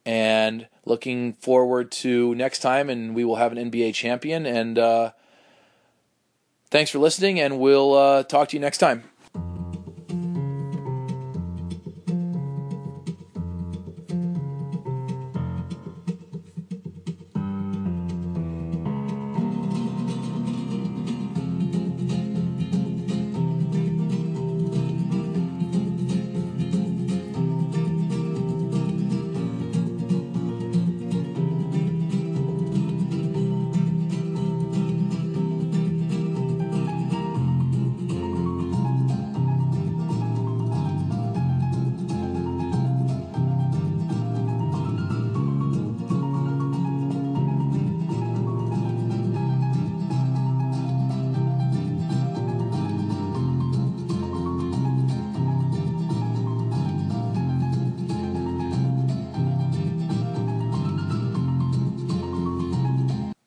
[0.05, 4.47] And looking forward to next time, and we will have an NBA champion.
[4.47, 5.11] And uh,
[6.71, 9.03] thanks for listening, and we'll uh, talk to you next time.